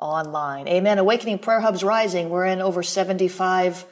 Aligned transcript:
ahop.online. 0.00 0.68
Amen. 0.68 0.98
Awakening 0.98 1.38
Prayer 1.38 1.60
Hub's 1.60 1.84
rising. 1.84 2.30
We're 2.30 2.46
in 2.46 2.60
over 2.60 2.82
75 2.82 3.84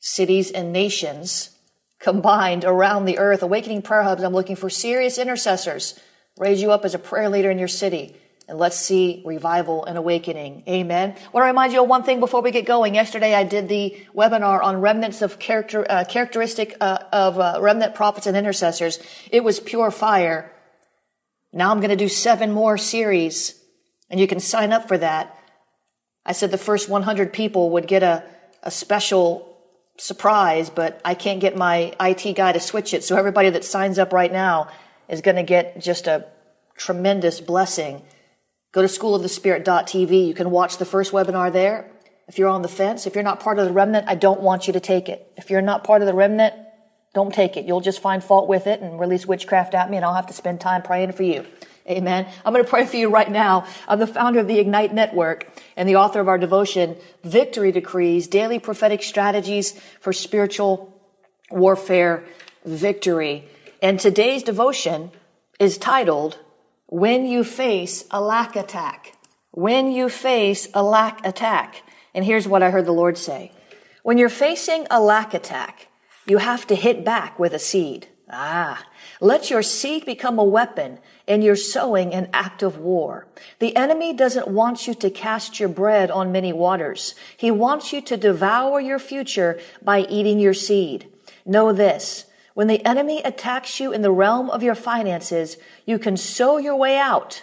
cities 0.00 0.50
and 0.50 0.72
nations 0.72 1.50
combined 1.98 2.64
around 2.64 3.04
the 3.04 3.18
earth. 3.18 3.42
Awakening 3.42 3.82
Prayer 3.82 4.02
Hubs, 4.02 4.22
I'm 4.22 4.34
looking 4.34 4.56
for 4.56 4.70
serious 4.70 5.18
intercessors. 5.18 5.98
Raise 6.36 6.60
you 6.60 6.72
up 6.72 6.84
as 6.84 6.94
a 6.94 6.98
prayer 6.98 7.28
leader 7.28 7.50
in 7.50 7.58
your 7.58 7.68
city 7.68 8.16
and 8.46 8.58
let's 8.58 8.76
see 8.76 9.22
revival 9.24 9.86
and 9.86 9.96
awakening. 9.96 10.64
Amen. 10.68 11.10
I 11.16 11.30
want 11.32 11.44
to 11.44 11.46
remind 11.46 11.72
you 11.72 11.82
of 11.82 11.88
one 11.88 12.02
thing 12.02 12.20
before 12.20 12.42
we 12.42 12.50
get 12.50 12.66
going. 12.66 12.94
Yesterday 12.94 13.34
I 13.34 13.44
did 13.44 13.68
the 13.68 13.96
webinar 14.14 14.62
on 14.62 14.80
remnants 14.80 15.22
of 15.22 15.38
character, 15.38 15.86
uh, 15.88 16.04
characteristic 16.04 16.76
uh, 16.80 16.98
of 17.10 17.38
uh, 17.38 17.58
remnant 17.60 17.94
prophets 17.94 18.26
and 18.26 18.36
intercessors. 18.36 18.98
It 19.30 19.44
was 19.44 19.60
pure 19.60 19.90
fire. 19.90 20.52
Now 21.54 21.70
I'm 21.70 21.78
going 21.78 21.90
to 21.90 21.96
do 21.96 22.08
seven 22.08 22.52
more 22.52 22.76
series 22.76 23.63
and 24.14 24.20
you 24.20 24.28
can 24.28 24.38
sign 24.38 24.72
up 24.72 24.86
for 24.86 24.96
that. 24.96 25.36
I 26.24 26.30
said 26.30 26.52
the 26.52 26.56
first 26.56 26.88
100 26.88 27.32
people 27.32 27.70
would 27.70 27.88
get 27.88 28.04
a, 28.04 28.22
a 28.62 28.70
special 28.70 29.58
surprise, 29.98 30.70
but 30.70 31.00
I 31.04 31.14
can't 31.14 31.40
get 31.40 31.56
my 31.56 31.96
IT 31.98 32.36
guy 32.36 32.52
to 32.52 32.60
switch 32.60 32.94
it. 32.94 33.02
So 33.02 33.16
everybody 33.16 33.50
that 33.50 33.64
signs 33.64 33.98
up 33.98 34.12
right 34.12 34.32
now 34.32 34.68
is 35.08 35.20
going 35.20 35.34
to 35.34 35.42
get 35.42 35.80
just 35.80 36.06
a 36.06 36.26
tremendous 36.76 37.40
blessing. 37.40 38.02
Go 38.70 38.82
to 38.82 38.86
schoolofthespirit.tv. 38.86 40.28
You 40.28 40.34
can 40.34 40.52
watch 40.52 40.76
the 40.76 40.84
first 40.84 41.10
webinar 41.10 41.52
there. 41.52 41.90
If 42.28 42.38
you're 42.38 42.48
on 42.48 42.62
the 42.62 42.68
fence, 42.68 43.08
if 43.08 43.16
you're 43.16 43.24
not 43.24 43.40
part 43.40 43.58
of 43.58 43.66
the 43.66 43.72
remnant, 43.72 44.06
I 44.06 44.14
don't 44.14 44.42
want 44.42 44.68
you 44.68 44.74
to 44.74 44.80
take 44.80 45.08
it. 45.08 45.28
If 45.36 45.50
you're 45.50 45.60
not 45.60 45.82
part 45.82 46.02
of 46.02 46.06
the 46.06 46.14
remnant, 46.14 46.54
don't 47.14 47.34
take 47.34 47.56
it. 47.56 47.64
You'll 47.64 47.80
just 47.80 48.00
find 48.00 48.22
fault 48.22 48.46
with 48.46 48.68
it 48.68 48.80
and 48.80 49.00
release 49.00 49.26
witchcraft 49.26 49.74
at 49.74 49.90
me 49.90 49.96
and 49.96 50.06
I'll 50.06 50.14
have 50.14 50.28
to 50.28 50.34
spend 50.34 50.60
time 50.60 50.82
praying 50.82 51.10
for 51.14 51.24
you. 51.24 51.44
Amen. 51.88 52.26
I'm 52.44 52.52
going 52.52 52.64
to 52.64 52.70
pray 52.70 52.86
for 52.86 52.96
you 52.96 53.10
right 53.10 53.30
now. 53.30 53.66
I'm 53.86 53.98
the 53.98 54.06
founder 54.06 54.40
of 54.40 54.48
the 54.48 54.58
Ignite 54.58 54.94
Network 54.94 55.46
and 55.76 55.86
the 55.86 55.96
author 55.96 56.20
of 56.20 56.28
our 56.28 56.38
devotion, 56.38 56.96
Victory 57.22 57.72
Decrees, 57.72 58.26
Daily 58.26 58.58
Prophetic 58.58 59.02
Strategies 59.02 59.78
for 60.00 60.12
Spiritual 60.12 60.98
Warfare 61.50 62.24
Victory. 62.64 63.48
And 63.82 64.00
today's 64.00 64.42
devotion 64.42 65.10
is 65.60 65.76
titled, 65.76 66.38
When 66.86 67.26
You 67.26 67.44
Face 67.44 68.04
a 68.10 68.20
Lack 68.20 68.56
Attack. 68.56 69.14
When 69.50 69.92
you 69.92 70.08
face 70.08 70.66
a 70.74 70.82
lack 70.82 71.24
attack. 71.24 71.84
And 72.12 72.24
here's 72.24 72.48
what 72.48 72.64
I 72.64 72.70
heard 72.70 72.86
the 72.86 72.92
Lord 72.92 73.16
say. 73.16 73.52
When 74.02 74.18
you're 74.18 74.28
facing 74.28 74.88
a 74.90 75.00
lack 75.00 75.32
attack, 75.32 75.86
you 76.26 76.38
have 76.38 76.66
to 76.66 76.74
hit 76.74 77.04
back 77.04 77.38
with 77.38 77.54
a 77.54 77.60
seed. 77.60 78.08
Ah, 78.30 78.86
let 79.20 79.50
your 79.50 79.62
seed 79.62 80.06
become 80.06 80.38
a 80.38 80.44
weapon 80.44 80.98
and 81.28 81.44
your 81.44 81.56
sowing 81.56 82.14
an 82.14 82.30
act 82.32 82.62
of 82.62 82.78
war. 82.78 83.26
The 83.58 83.76
enemy 83.76 84.14
doesn't 84.14 84.48
want 84.48 84.86
you 84.86 84.94
to 84.94 85.10
cast 85.10 85.60
your 85.60 85.68
bread 85.68 86.10
on 86.10 86.32
many 86.32 86.52
waters. 86.52 87.14
He 87.36 87.50
wants 87.50 87.92
you 87.92 88.00
to 88.02 88.16
devour 88.16 88.80
your 88.80 88.98
future 88.98 89.60
by 89.82 90.00
eating 90.00 90.38
your 90.38 90.54
seed. 90.54 91.06
Know 91.44 91.72
this. 91.72 92.24
When 92.54 92.68
the 92.68 92.84
enemy 92.86 93.20
attacks 93.22 93.78
you 93.78 93.92
in 93.92 94.02
the 94.02 94.12
realm 94.12 94.48
of 94.48 94.62
your 94.62 94.76
finances, 94.76 95.58
you 95.84 95.98
can 95.98 96.16
sow 96.16 96.56
your 96.56 96.76
way 96.76 96.96
out. 96.96 97.42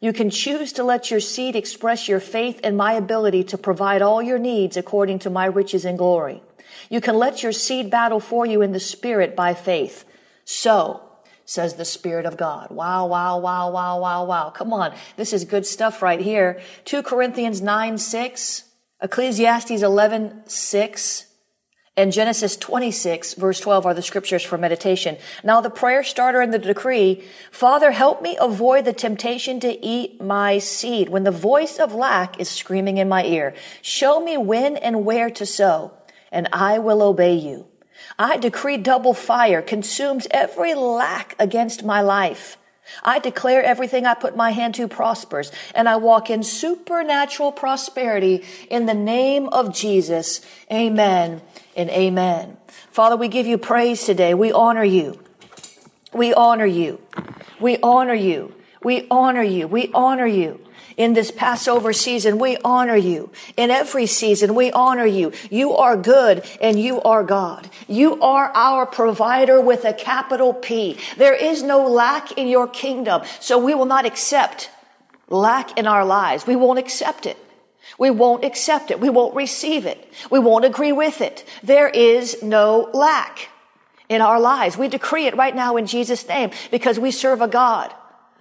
You 0.00 0.12
can 0.12 0.30
choose 0.30 0.72
to 0.74 0.84
let 0.84 1.10
your 1.10 1.20
seed 1.20 1.56
express 1.56 2.06
your 2.06 2.20
faith 2.20 2.60
in 2.60 2.76
my 2.76 2.92
ability 2.92 3.44
to 3.44 3.58
provide 3.58 4.02
all 4.02 4.22
your 4.22 4.38
needs 4.38 4.76
according 4.76 5.20
to 5.20 5.30
my 5.30 5.46
riches 5.46 5.84
and 5.84 5.96
glory. 5.96 6.42
You 6.90 7.00
can 7.00 7.16
let 7.16 7.42
your 7.42 7.52
seed 7.52 7.90
battle 7.90 8.20
for 8.20 8.44
you 8.46 8.62
in 8.62 8.72
the 8.72 8.80
spirit 8.80 9.34
by 9.34 9.54
faith. 9.54 10.04
So, 10.50 11.02
says 11.44 11.74
the 11.74 11.84
Spirit 11.84 12.24
of 12.24 12.38
God. 12.38 12.70
Wow, 12.70 13.06
wow, 13.06 13.38
wow, 13.38 13.70
wow, 13.70 14.00
wow, 14.00 14.24
wow. 14.24 14.48
Come 14.48 14.72
on. 14.72 14.94
This 15.18 15.34
is 15.34 15.44
good 15.44 15.66
stuff 15.66 16.00
right 16.00 16.20
here. 16.20 16.58
2 16.86 17.02
Corinthians 17.02 17.60
9, 17.60 17.98
6, 17.98 18.64
Ecclesiastes 19.02 19.82
11, 19.82 20.44
6, 20.46 21.26
and 21.98 22.12
Genesis 22.14 22.56
26 22.56 23.34
verse 23.34 23.60
12 23.60 23.84
are 23.84 23.92
the 23.92 24.00
scriptures 24.00 24.42
for 24.42 24.56
meditation. 24.56 25.18
Now 25.44 25.60
the 25.60 25.68
prayer 25.68 26.02
starter 26.02 26.40
and 26.40 26.54
the 26.54 26.58
decree, 26.58 27.24
Father, 27.50 27.90
help 27.90 28.22
me 28.22 28.38
avoid 28.40 28.86
the 28.86 28.94
temptation 28.94 29.60
to 29.60 29.84
eat 29.84 30.18
my 30.22 30.56
seed 30.60 31.10
when 31.10 31.24
the 31.24 31.30
voice 31.30 31.78
of 31.78 31.92
lack 31.92 32.40
is 32.40 32.48
screaming 32.48 32.96
in 32.96 33.06
my 33.10 33.24
ear. 33.24 33.52
Show 33.82 34.18
me 34.18 34.38
when 34.38 34.78
and 34.78 35.04
where 35.04 35.28
to 35.28 35.44
sow, 35.44 35.92
and 36.32 36.48
I 36.54 36.78
will 36.78 37.02
obey 37.02 37.34
you. 37.34 37.67
I 38.18 38.36
decree 38.36 38.76
double 38.76 39.14
fire 39.14 39.62
consumes 39.62 40.26
every 40.30 40.74
lack 40.74 41.34
against 41.38 41.84
my 41.84 42.00
life. 42.00 42.56
I 43.02 43.18
declare 43.18 43.62
everything 43.62 44.06
I 44.06 44.14
put 44.14 44.36
my 44.36 44.50
hand 44.50 44.74
to 44.76 44.88
prospers, 44.88 45.52
and 45.74 45.88
I 45.88 45.96
walk 45.96 46.30
in 46.30 46.42
supernatural 46.42 47.52
prosperity 47.52 48.44
in 48.70 48.86
the 48.86 48.94
name 48.94 49.48
of 49.48 49.74
Jesus. 49.74 50.40
Amen 50.72 51.42
and 51.76 51.90
amen. 51.90 52.56
Father, 52.90 53.16
we 53.16 53.28
give 53.28 53.46
you 53.46 53.58
praise 53.58 54.04
today. 54.04 54.34
We 54.34 54.52
honor 54.52 54.84
you. 54.84 55.20
We 56.12 56.32
honor 56.32 56.66
you. 56.66 57.00
We 57.60 57.78
honor 57.82 58.14
you. 58.14 58.54
We 58.82 59.06
honor 59.10 59.42
you. 59.42 59.68
We 59.68 59.90
honor 59.92 60.26
you. 60.26 60.60
In 60.98 61.12
this 61.12 61.30
Passover 61.30 61.92
season, 61.92 62.40
we 62.40 62.56
honor 62.64 62.96
you. 62.96 63.30
In 63.56 63.70
every 63.70 64.06
season, 64.06 64.56
we 64.56 64.72
honor 64.72 65.06
you. 65.06 65.32
You 65.48 65.76
are 65.76 65.96
good 65.96 66.44
and 66.60 66.78
you 66.78 67.00
are 67.02 67.22
God. 67.22 67.70
You 67.86 68.20
are 68.20 68.50
our 68.52 68.84
provider 68.84 69.60
with 69.60 69.84
a 69.84 69.92
capital 69.92 70.52
P. 70.52 70.98
There 71.16 71.36
is 71.36 71.62
no 71.62 71.86
lack 71.86 72.32
in 72.32 72.48
your 72.48 72.66
kingdom. 72.66 73.22
So 73.38 73.58
we 73.58 73.76
will 73.76 73.86
not 73.86 74.06
accept 74.06 74.70
lack 75.28 75.78
in 75.78 75.86
our 75.86 76.04
lives. 76.04 76.48
We 76.48 76.56
won't 76.56 76.80
accept 76.80 77.26
it. 77.26 77.36
We 77.96 78.10
won't 78.10 78.44
accept 78.44 78.90
it. 78.90 78.98
We 78.98 79.08
won't 79.08 79.36
receive 79.36 79.86
it. 79.86 80.12
We 80.32 80.40
won't 80.40 80.64
agree 80.64 80.92
with 80.92 81.20
it. 81.20 81.48
There 81.62 81.88
is 81.88 82.42
no 82.42 82.90
lack 82.92 83.50
in 84.08 84.20
our 84.20 84.40
lives. 84.40 84.76
We 84.76 84.88
decree 84.88 85.26
it 85.26 85.36
right 85.36 85.54
now 85.54 85.76
in 85.76 85.86
Jesus' 85.86 86.26
name 86.26 86.50
because 86.72 86.98
we 86.98 87.12
serve 87.12 87.40
a 87.40 87.46
God 87.46 87.94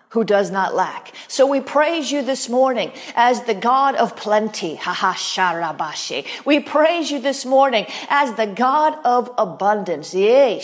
who 0.09 0.24
does 0.24 0.50
not 0.50 0.74
lack. 0.74 1.13
So 1.27 1.45
we 1.45 1.59
praise 1.59 2.09
you 2.09 2.21
this 2.21 2.48
morning 2.48 2.94
as 3.13 3.42
the 3.44 3.54
God 3.54 3.95
of 3.95 4.15
plenty. 4.15 4.75
Ha 4.75 4.94
ha 4.94 6.33
We 6.45 6.62
praise 6.62 7.12
you 7.12 7.19
this 7.19 7.45
morning 7.45 7.86
as 8.09 8.33
the 8.36 8.48
God 8.48 8.98
of 9.04 9.30
abundance. 9.38 10.13
Yea, 10.13 10.62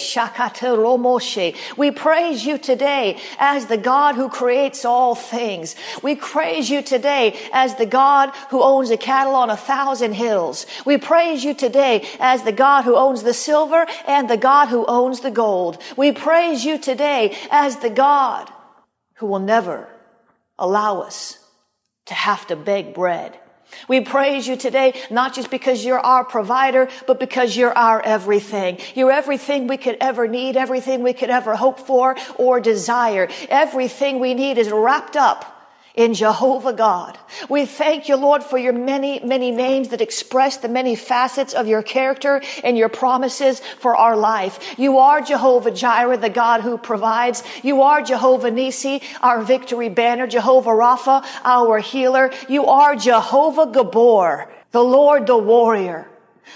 We 1.77 1.91
praise 1.91 2.45
you 2.45 2.57
today 2.57 3.19
as 3.37 3.65
the 3.65 3.77
God 3.77 4.15
who 4.15 4.29
creates 4.29 4.85
all 4.85 5.13
things. 5.13 5.75
We 6.01 6.15
praise 6.15 6.69
you 6.69 6.81
today 6.81 7.37
as 7.51 7.75
the 7.75 7.85
God 7.85 8.29
who 8.49 8.63
owns 8.63 8.89
the 8.89 8.97
cattle 8.97 9.35
on 9.35 9.49
a 9.49 9.57
thousand 9.57 10.13
hills. 10.13 10.65
We 10.85 10.97
praise 10.97 11.43
you 11.43 11.53
today 11.53 12.07
as 12.19 12.43
the 12.43 12.53
God 12.53 12.83
who 12.83 12.95
owns 12.95 13.23
the 13.23 13.33
silver 13.33 13.85
and 14.07 14.29
the 14.29 14.37
God 14.37 14.69
who 14.69 14.85
owns 14.85 15.19
the 15.19 15.31
gold. 15.31 15.81
We 15.97 16.13
praise 16.13 16.63
you 16.63 16.77
today 16.77 17.37
as 17.51 17.77
the 17.77 17.89
God 17.89 18.49
who 19.23 19.27
will 19.27 19.39
never 19.39 19.87
allow 20.59 20.99
us 20.99 21.39
to 22.07 22.13
have 22.13 22.45
to 22.45 22.57
beg 22.57 22.93
bread. 22.93 23.39
We 23.87 24.01
praise 24.01 24.45
you 24.45 24.57
today, 24.57 24.99
not 25.09 25.33
just 25.33 25.49
because 25.49 25.85
you're 25.85 25.97
our 25.97 26.25
provider, 26.25 26.89
but 27.07 27.21
because 27.21 27.55
you're 27.55 27.71
our 27.71 28.01
everything. 28.01 28.79
You're 28.95 29.13
everything 29.13 29.67
we 29.67 29.77
could 29.77 29.95
ever 30.01 30.27
need, 30.27 30.57
everything 30.57 31.03
we 31.03 31.13
could 31.13 31.29
ever 31.29 31.55
hope 31.55 31.79
for 31.79 32.17
or 32.35 32.59
desire. 32.59 33.29
Everything 33.47 34.19
we 34.19 34.33
need 34.33 34.57
is 34.57 34.69
wrapped 34.69 35.15
up 35.15 35.52
in 35.95 36.13
Jehovah 36.13 36.73
God. 36.73 37.17
We 37.49 37.65
thank 37.65 38.09
you, 38.09 38.15
Lord, 38.15 38.43
for 38.43 38.57
your 38.57 38.73
many, 38.73 39.19
many 39.19 39.51
names 39.51 39.89
that 39.89 40.01
express 40.01 40.57
the 40.57 40.69
many 40.69 40.95
facets 40.95 41.53
of 41.53 41.67
your 41.67 41.83
character 41.83 42.41
and 42.63 42.77
your 42.77 42.89
promises 42.89 43.61
for 43.79 43.95
our 43.95 44.17
life. 44.17 44.75
You 44.79 44.97
are 44.97 45.21
Jehovah 45.21 45.71
Jireh, 45.71 46.17
the 46.17 46.29
God 46.29 46.61
who 46.61 46.77
provides. 46.77 47.43
You 47.63 47.83
are 47.83 48.01
Jehovah 48.01 48.51
Nisi, 48.51 49.01
our 49.21 49.41
victory 49.41 49.89
banner, 49.89 50.25
Jehovah 50.27 50.71
Rapha, 50.71 51.23
our 51.43 51.79
healer. 51.79 52.31
You 52.49 52.65
are 52.65 52.95
Jehovah 52.95 53.67
Gibbor, 53.67 54.47
the 54.71 54.83
Lord, 54.83 55.27
the 55.27 55.37
warrior. 55.37 56.09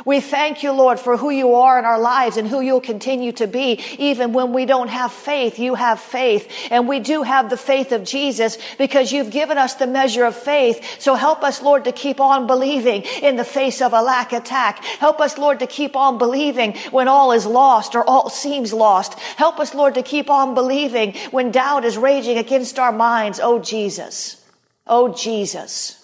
We 0.05 0.21
thank 0.21 0.63
you, 0.63 0.71
Lord, 0.71 0.99
for 0.99 1.17
who 1.17 1.29
you 1.31 1.55
are 1.55 1.79
in 1.79 1.85
our 1.85 1.99
lives 1.99 2.37
and 2.37 2.47
who 2.47 2.61
you'll 2.61 2.81
continue 2.81 3.31
to 3.33 3.47
be. 3.47 3.81
Even 3.97 4.31
when 4.31 4.53
we 4.53 4.65
don't 4.65 4.89
have 4.89 5.11
faith, 5.11 5.57
you 5.57 5.73
have 5.75 5.99
faith. 5.99 6.51
And 6.69 6.87
we 6.87 6.99
do 6.99 7.23
have 7.23 7.49
the 7.49 7.57
faith 7.57 7.91
of 7.91 8.03
Jesus 8.03 8.57
because 8.77 9.11
you've 9.11 9.31
given 9.31 9.57
us 9.57 9.73
the 9.73 9.87
measure 9.87 10.25
of 10.25 10.35
faith. 10.35 11.01
So 11.01 11.15
help 11.15 11.43
us, 11.43 11.61
Lord, 11.61 11.85
to 11.85 11.91
keep 11.91 12.19
on 12.19 12.47
believing 12.47 13.01
in 13.21 13.37
the 13.37 13.43
face 13.43 13.81
of 13.81 13.93
a 13.93 14.01
lack 14.01 14.33
attack. 14.33 14.83
Help 14.83 15.19
us, 15.19 15.37
Lord, 15.37 15.59
to 15.59 15.67
keep 15.67 15.95
on 15.95 16.17
believing 16.17 16.77
when 16.91 17.07
all 17.07 17.31
is 17.31 17.45
lost 17.45 17.95
or 17.95 18.07
all 18.07 18.29
seems 18.29 18.73
lost. 18.73 19.17
Help 19.19 19.59
us, 19.59 19.73
Lord, 19.73 19.95
to 19.95 20.03
keep 20.03 20.29
on 20.29 20.53
believing 20.53 21.13
when 21.31 21.51
doubt 21.51 21.85
is 21.85 21.97
raging 21.97 22.37
against 22.37 22.77
our 22.77 22.91
minds. 22.91 23.39
Oh, 23.41 23.59
Jesus. 23.59 24.43
Oh, 24.85 25.13
Jesus. 25.13 25.96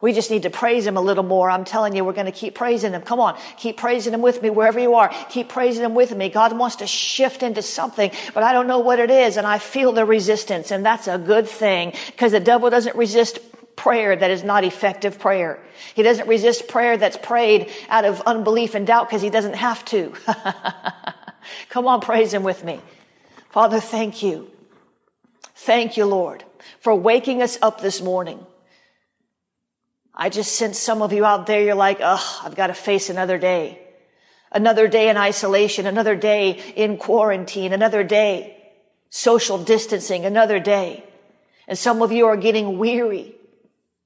We 0.00 0.14
just 0.14 0.30
need 0.30 0.44
to 0.44 0.50
praise 0.50 0.86
him 0.86 0.96
a 0.96 1.00
little 1.00 1.22
more. 1.22 1.50
I'm 1.50 1.64
telling 1.64 1.94
you, 1.94 2.04
we're 2.04 2.14
going 2.14 2.26
to 2.26 2.32
keep 2.32 2.54
praising 2.54 2.92
him. 2.92 3.02
Come 3.02 3.20
on. 3.20 3.38
Keep 3.58 3.76
praising 3.76 4.14
him 4.14 4.22
with 4.22 4.40
me 4.40 4.48
wherever 4.48 4.80
you 4.80 4.94
are. 4.94 5.10
Keep 5.28 5.50
praising 5.50 5.84
him 5.84 5.94
with 5.94 6.14
me. 6.16 6.30
God 6.30 6.56
wants 6.56 6.76
to 6.76 6.86
shift 6.86 7.42
into 7.42 7.60
something, 7.60 8.10
but 8.32 8.42
I 8.42 8.54
don't 8.54 8.66
know 8.66 8.78
what 8.78 8.98
it 8.98 9.10
is. 9.10 9.36
And 9.36 9.46
I 9.46 9.58
feel 9.58 9.92
the 9.92 10.06
resistance. 10.06 10.70
And 10.70 10.86
that's 10.86 11.06
a 11.06 11.18
good 11.18 11.46
thing 11.46 11.92
because 12.06 12.32
the 12.32 12.40
devil 12.40 12.70
doesn't 12.70 12.96
resist 12.96 13.40
prayer 13.76 14.16
that 14.16 14.30
is 14.30 14.42
not 14.42 14.64
effective 14.64 15.18
prayer. 15.18 15.58
He 15.94 16.02
doesn't 16.02 16.28
resist 16.28 16.68
prayer 16.68 16.96
that's 16.96 17.18
prayed 17.18 17.70
out 17.90 18.06
of 18.06 18.22
unbelief 18.22 18.74
and 18.74 18.86
doubt 18.86 19.08
because 19.08 19.22
he 19.22 19.30
doesn't 19.30 19.54
have 19.54 19.84
to. 19.86 20.12
Come 21.68 21.86
on, 21.86 22.00
praise 22.00 22.32
him 22.32 22.42
with 22.42 22.64
me. 22.64 22.80
Father, 23.50 23.80
thank 23.80 24.22
you. 24.22 24.50
Thank 25.54 25.98
you, 25.98 26.06
Lord, 26.06 26.42
for 26.80 26.94
waking 26.94 27.42
us 27.42 27.58
up 27.60 27.82
this 27.82 28.00
morning. 28.00 28.46
I 30.20 30.28
just 30.28 30.54
sense 30.54 30.78
some 30.78 31.02
of 31.02 31.12
you 31.12 31.24
out 31.24 31.46
there, 31.46 31.62
you're 31.62 31.74
like, 31.74 31.98
ugh, 32.02 32.44
I've 32.44 32.54
got 32.54 32.68
to 32.68 32.74
face 32.74 33.10
another 33.10 33.38
day. 33.38 33.80
Another 34.52 34.86
day 34.86 35.08
in 35.08 35.16
isolation, 35.16 35.86
another 35.86 36.14
day 36.14 36.60
in 36.76 36.98
quarantine, 36.98 37.72
another 37.72 38.04
day 38.04 38.58
social 39.10 39.58
distancing, 39.58 40.24
another 40.24 40.60
day. 40.60 41.04
And 41.66 41.76
some 41.76 42.00
of 42.00 42.12
you 42.12 42.26
are 42.26 42.36
getting 42.36 42.78
weary 42.78 43.34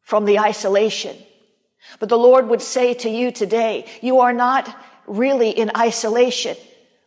from 0.02 0.24
the 0.24 0.38
isolation. 0.38 1.16
But 2.00 2.08
the 2.08 2.18
Lord 2.18 2.48
would 2.48 2.62
say 2.62 2.94
to 2.94 3.10
you 3.10 3.30
today, 3.30 3.86
you 4.00 4.20
are 4.20 4.32
not 4.32 4.74
really 5.06 5.50
in 5.50 5.70
isolation. 5.76 6.56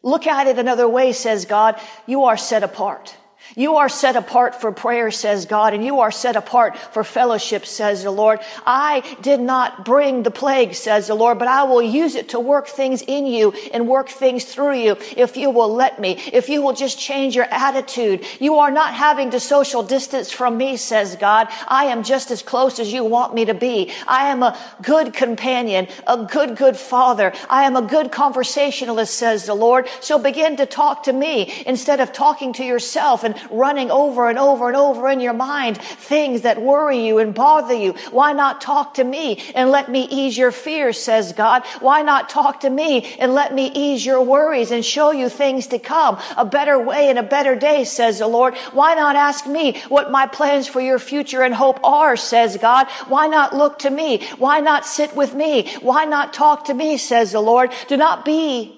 Look 0.03 0.27
at 0.27 0.47
it 0.47 0.59
another 0.59 0.87
way, 0.87 1.11
says 1.11 1.45
God. 1.45 1.79
You 2.05 2.25
are 2.25 2.37
set 2.37 2.63
apart. 2.63 3.15
You 3.55 3.77
are 3.77 3.89
set 3.89 4.15
apart 4.15 4.59
for 4.59 4.71
prayer, 4.71 5.11
says 5.11 5.45
God, 5.45 5.73
and 5.73 5.83
you 5.83 6.01
are 6.01 6.11
set 6.11 6.35
apart 6.35 6.77
for 6.77 7.03
fellowship, 7.03 7.65
says 7.65 8.03
the 8.03 8.11
Lord. 8.11 8.39
I 8.65 9.03
did 9.21 9.39
not 9.39 9.85
bring 9.85 10.23
the 10.23 10.31
plague, 10.31 10.75
says 10.75 11.07
the 11.07 11.15
Lord, 11.15 11.39
but 11.39 11.47
I 11.47 11.63
will 11.63 11.81
use 11.81 12.15
it 12.15 12.29
to 12.29 12.39
work 12.39 12.67
things 12.67 13.01
in 13.01 13.25
you 13.25 13.53
and 13.73 13.87
work 13.87 14.09
things 14.09 14.45
through 14.45 14.75
you 14.75 14.97
if 15.15 15.37
you 15.37 15.49
will 15.49 15.73
let 15.73 15.99
me, 15.99 16.19
if 16.33 16.49
you 16.49 16.61
will 16.61 16.73
just 16.73 16.99
change 16.99 17.35
your 17.35 17.45
attitude. 17.45 18.25
You 18.39 18.55
are 18.55 18.71
not 18.71 18.93
having 18.93 19.31
to 19.31 19.39
social 19.39 19.83
distance 19.83 20.31
from 20.31 20.57
me, 20.57 20.77
says 20.77 21.15
God. 21.15 21.47
I 21.67 21.85
am 21.85 22.03
just 22.03 22.31
as 22.31 22.41
close 22.41 22.79
as 22.79 22.91
you 22.91 23.05
want 23.05 23.33
me 23.33 23.45
to 23.45 23.53
be. 23.53 23.91
I 24.07 24.29
am 24.29 24.43
a 24.43 24.57
good 24.81 25.13
companion, 25.13 25.87
a 26.05 26.25
good, 26.25 26.57
good 26.57 26.77
father. 26.77 27.33
I 27.49 27.63
am 27.63 27.75
a 27.75 27.81
good 27.81 28.11
conversationalist, 28.11 29.13
says 29.13 29.45
the 29.45 29.53
Lord. 29.53 29.87
So 30.01 30.19
begin 30.19 30.57
to 30.57 30.65
talk 30.65 31.03
to 31.03 31.13
me 31.13 31.63
instead 31.65 31.99
of 31.99 32.13
talking 32.13 32.53
to 32.53 32.63
yourself 32.63 33.23
and 33.23 33.36
running 33.49 33.91
over 33.91 34.29
and 34.29 34.37
over 34.37 34.67
and 34.67 34.77
over 34.77 35.09
in 35.09 35.19
your 35.19 35.33
mind 35.33 35.77
things 35.77 36.41
that 36.41 36.61
worry 36.61 37.05
you 37.05 37.19
and 37.19 37.33
bother 37.33 37.73
you. 37.73 37.93
Why 38.11 38.33
not 38.33 38.61
talk 38.61 38.95
to 38.95 39.03
me 39.03 39.43
and 39.55 39.71
let 39.71 39.89
me 39.89 40.07
ease 40.09 40.37
your 40.37 40.51
fears, 40.51 40.99
says 40.99 41.33
God? 41.33 41.63
Why 41.79 42.01
not 42.01 42.29
talk 42.29 42.61
to 42.61 42.69
me 42.69 43.15
and 43.19 43.33
let 43.33 43.53
me 43.53 43.71
ease 43.73 44.05
your 44.05 44.21
worries 44.21 44.71
and 44.71 44.83
show 44.83 45.11
you 45.11 45.29
things 45.29 45.67
to 45.67 45.79
come, 45.79 46.19
a 46.35 46.45
better 46.45 46.79
way 46.79 47.09
and 47.09 47.19
a 47.19 47.23
better 47.23 47.55
day, 47.55 47.83
says 47.83 48.19
the 48.19 48.27
Lord? 48.27 48.55
Why 48.73 48.95
not 48.95 49.15
ask 49.15 49.47
me 49.47 49.81
what 49.89 50.11
my 50.11 50.27
plans 50.27 50.67
for 50.67 50.81
your 50.81 50.99
future 50.99 51.43
and 51.43 51.53
hope 51.53 51.79
are, 51.83 52.15
says 52.15 52.57
God? 52.57 52.87
Why 53.07 53.27
not 53.27 53.55
look 53.55 53.79
to 53.79 53.89
me? 53.89 54.25
Why 54.37 54.59
not 54.59 54.85
sit 54.85 55.15
with 55.15 55.33
me? 55.33 55.73
Why 55.81 56.05
not 56.05 56.33
talk 56.33 56.65
to 56.65 56.73
me, 56.73 56.97
says 56.97 57.31
the 57.31 57.41
Lord? 57.41 57.71
Do 57.87 57.97
not 57.97 58.25
be 58.25 58.76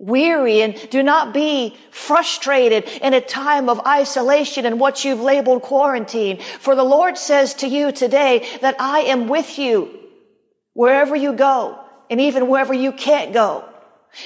weary 0.00 0.62
and 0.62 0.90
do 0.90 1.02
not 1.02 1.34
be 1.34 1.76
frustrated 1.90 2.84
in 3.02 3.12
a 3.12 3.20
time 3.20 3.68
of 3.68 3.86
isolation 3.86 4.64
and 4.64 4.80
what 4.80 5.04
you've 5.04 5.20
labeled 5.20 5.62
quarantine. 5.62 6.40
For 6.58 6.74
the 6.74 6.82
Lord 6.82 7.18
says 7.18 7.54
to 7.54 7.68
you 7.68 7.92
today 7.92 8.48
that 8.62 8.76
I 8.80 9.00
am 9.00 9.28
with 9.28 9.58
you 9.58 10.00
wherever 10.72 11.14
you 11.14 11.34
go 11.34 11.78
and 12.08 12.20
even 12.20 12.48
wherever 12.48 12.72
you 12.72 12.92
can't 12.92 13.32
go. 13.32 13.64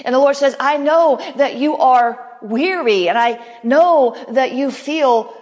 And 0.05 0.15
the 0.15 0.19
Lord 0.19 0.37
says, 0.37 0.57
I 0.59 0.77
know 0.77 1.21
that 1.37 1.57
you 1.57 1.77
are 1.77 2.39
weary 2.41 3.09
and 3.09 3.19
I 3.19 3.45
know 3.63 4.17
that 4.31 4.53
you 4.53 4.71
feel 4.71 5.35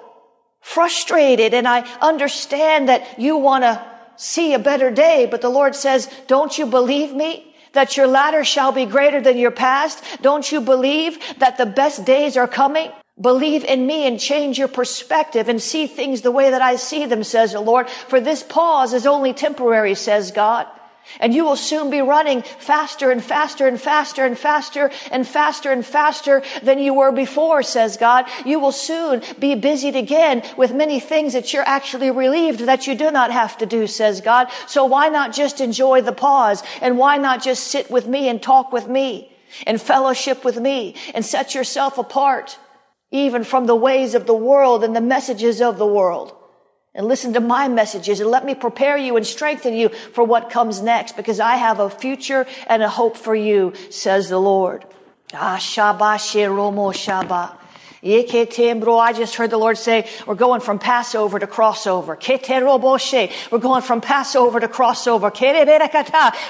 frustrated 0.61 1.53
and 1.53 1.69
I 1.69 1.81
understand 2.01 2.89
that 2.89 3.21
you 3.21 3.37
want 3.37 3.65
to 3.65 3.85
see 4.17 4.55
a 4.55 4.59
better 4.59 4.91
day. 4.91 5.29
But 5.31 5.43
the 5.43 5.51
Lord 5.51 5.77
says, 5.77 6.09
don't 6.27 6.57
you 6.57 6.67
believe 6.67 7.15
me? 7.15 7.52
That 7.73 7.97
your 7.97 8.07
latter 8.07 8.45
shall 8.45 8.73
be 8.73 8.87
greater 8.87 9.21
than 9.21 9.39
your 9.39 9.51
past? 9.51 10.03
Don't 10.23 10.51
you 10.51 10.61
believe 10.61 11.19
that 11.39 11.59
the 11.59 11.67
best 11.67 12.05
days 12.05 12.37
are 12.37 12.49
coming? 12.49 12.91
Believe 13.21 13.65
in 13.65 13.87
me 13.87 14.07
and 14.07 14.19
change 14.19 14.59
your 14.59 14.69
perspective 14.69 15.49
and 15.49 15.61
see 15.61 15.87
things 15.87 16.23
the 16.23 16.31
way 16.31 16.51
that 16.51 16.63
I 16.63 16.77
see 16.77 17.07
them, 17.07 17.25
says 17.25 17.53
the 17.53 17.61
Lord. 17.61 17.89
For 17.89 18.21
this 18.21 18.43
pause 18.43 18.95
is 18.95 19.07
only 19.07 19.33
temporary, 19.33 19.95
says 19.95 20.33
God. 20.33 20.67
And 21.21 21.35
you 21.35 21.45
will 21.45 21.57
soon 21.57 21.91
be 21.91 22.01
running 22.01 22.43
faster 22.43 23.11
and 23.11 23.23
faster 23.23 23.67
and 23.67 23.81
faster 23.81 24.25
and 24.25 24.39
faster 24.39 24.91
and 25.11 25.27
faster 25.27 25.71
and 25.71 25.85
faster 25.85 26.43
than 26.63 26.79
you 26.79 26.95
were 26.95 27.13
before, 27.13 27.63
says 27.63 27.97
God. 27.97 28.27
You 28.47 28.59
will 28.61 28.73
soon 28.73 29.23
be 29.39 29.55
busied 29.55 29.97
again 29.97 30.43
with 30.57 30.75
many 30.75 31.01
things 31.01 31.35
that 31.35 31.53
you're 31.53 31.67
actually 31.67 32.11
relieved 32.11 32.61
that 32.61 32.87
you 32.87 32.95
do 32.95 33.11
not 33.11 33.31
have 33.31 33.59
to 33.59 33.67
do, 33.67 33.87
says 33.87 34.21
God. 34.21 34.49
So 34.67 34.85
why 34.85 35.09
not 35.09 35.35
just 35.35 35.61
enjoy 35.61 36.03
the 36.03 36.13
pause? 36.13 36.63
And 36.81 36.99
why 36.99 37.19
not 37.19 37.43
just 37.43 37.65
sit 37.65 37.91
with 37.91 38.07
me 38.07 38.29
and 38.29 38.43
talk 38.43 38.73
with 38.73 38.89
me 38.89 39.33
and 39.67 39.81
fellowship 39.81 40.45
with 40.45 40.59
me 40.59 40.97
and 41.15 41.25
set 41.25 41.55
yourself 41.55 41.99
apart 41.99 42.59
even 43.11 43.45
from 43.45 43.67
the 43.67 43.77
ways 43.77 44.15
of 44.15 44.27
the 44.27 44.35
world 44.35 44.83
and 44.83 44.97
the 44.97 45.01
messages 45.01 45.61
of 45.61 45.79
the 45.79 45.87
world? 45.87 46.35
And 46.95 47.07
listen 47.07 47.33
to 47.33 47.41
my 47.41 47.69
messages 47.69 48.21
and 48.21 48.31
let 48.31 48.45
me 48.45 48.55
prepare 48.55 48.97
you 48.97 49.17
and 49.17 49.27
strengthen 49.27 49.75
you 49.75 49.89
for 49.89 50.25
what 50.25 50.51
comes 50.51 50.83
next 50.83 51.17
because 51.17 51.41
I 51.41 51.57
have 51.57 51.81
a 51.81 51.89
future 51.89 52.47
and 52.67 52.83
a 52.83 52.89
hope 52.89 53.17
for 53.17 53.35
you, 53.35 53.73
says 53.91 54.29
the 54.29 54.39
Lord. 54.39 54.85
Ah, 55.33 55.57
Shabbat 55.59 55.99
Romo 56.49 56.93
Shabbat. 56.93 57.57
I 58.05 59.13
just 59.15 59.37
heard 59.37 59.51
the 59.51 59.59
Lord 59.59 59.79
say, 59.79 60.09
we're 60.27 60.35
going 60.35 60.61
from 60.61 60.81
Passover 60.81 61.39
to 61.39 61.47
crossover. 61.47 62.19
We're 63.53 63.59
going 63.61 63.83
from 63.83 64.01
Passover 64.01 64.59
to 64.59 64.67
crossover. 64.67 65.31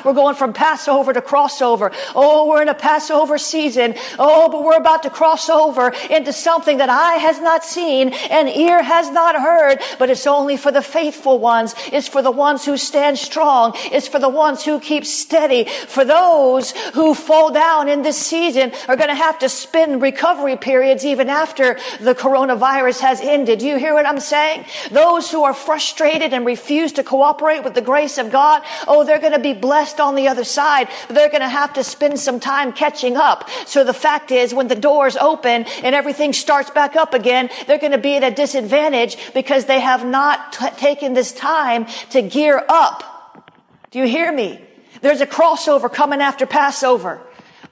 We're 0.02 0.12
going 0.14 0.34
from 0.34 0.54
Passover 0.54 1.12
to 1.12 1.20
crossover. 1.20 1.94
Oh, 2.14 2.48
we're 2.48 2.62
in 2.62 2.70
a 2.70 2.74
Passover 2.74 3.36
season. 3.36 3.96
Oh, 4.18 4.48
but 4.48 4.64
we're 4.64 4.78
about 4.78 5.02
to 5.02 5.10
cross 5.10 5.50
over 5.50 5.92
into 6.08 6.32
something 6.32 6.78
that 6.78 6.88
eye 6.88 7.16
has 7.16 7.38
not 7.38 7.64
seen 7.64 8.14
and 8.30 8.48
ear 8.48 8.82
has 8.82 9.10
not 9.10 9.34
heard, 9.38 9.78
but 9.98 10.08
it's 10.08 10.26
only 10.26 10.56
for 10.56 10.72
the 10.72 10.80
faithful 10.80 11.38
ones. 11.38 11.74
It's 11.92 12.08
for 12.08 12.22
the 12.22 12.30
ones 12.30 12.64
who 12.64 12.78
stand 12.78 13.18
strong. 13.18 13.72
It's 13.76 14.08
for 14.08 14.18
the 14.18 14.30
ones 14.30 14.64
who 14.64 14.80
keep 14.80 15.04
steady. 15.04 15.66
For 15.66 16.06
those 16.06 16.70
who 16.94 17.12
fall 17.12 17.52
down 17.52 17.90
in 17.90 18.00
this 18.00 18.16
season 18.16 18.72
are 18.88 18.96
going 18.96 19.10
to 19.10 19.14
have 19.14 19.38
to 19.40 19.50
spend 19.50 20.00
recovery 20.00 20.56
periods 20.56 21.04
even 21.04 21.28
after 21.28 21.41
after 21.42 21.76
the 22.00 22.14
coronavirus 22.14 23.00
has 23.00 23.20
ended. 23.20 23.58
Do 23.58 23.66
you 23.66 23.76
hear 23.76 23.94
what 23.94 24.06
I'm 24.06 24.20
saying? 24.20 24.64
Those 24.90 25.30
who 25.30 25.42
are 25.42 25.54
frustrated 25.54 26.32
and 26.32 26.46
refuse 26.46 26.92
to 26.92 27.02
cooperate 27.02 27.64
with 27.64 27.74
the 27.74 27.82
grace 27.82 28.16
of 28.16 28.30
God, 28.30 28.62
oh, 28.86 29.04
they're 29.04 29.18
going 29.18 29.32
to 29.32 29.40
be 29.40 29.52
blessed 29.52 29.98
on 29.98 30.14
the 30.14 30.28
other 30.28 30.44
side, 30.44 30.88
they're 31.08 31.30
going 31.30 31.42
to 31.42 31.48
have 31.48 31.72
to 31.74 31.82
spend 31.82 32.20
some 32.20 32.38
time 32.38 32.72
catching 32.72 33.16
up. 33.16 33.50
So 33.66 33.82
the 33.82 33.92
fact 33.92 34.30
is, 34.30 34.54
when 34.54 34.68
the 34.68 34.76
doors 34.76 35.16
open 35.16 35.64
and 35.82 35.94
everything 35.94 36.32
starts 36.32 36.70
back 36.70 36.94
up 36.94 37.12
again, 37.12 37.50
they're 37.66 37.78
going 37.78 37.92
to 37.92 37.98
be 37.98 38.16
at 38.16 38.22
a 38.22 38.30
disadvantage 38.30 39.16
because 39.34 39.64
they 39.64 39.80
have 39.80 40.06
not 40.06 40.52
t- 40.52 40.70
taken 40.76 41.14
this 41.14 41.32
time 41.32 41.86
to 42.10 42.22
gear 42.22 42.64
up. 42.68 43.02
Do 43.90 43.98
you 43.98 44.06
hear 44.06 44.32
me? 44.32 44.60
There's 45.00 45.20
a 45.20 45.26
crossover 45.26 45.92
coming 45.92 46.20
after 46.20 46.46
Passover. 46.46 47.20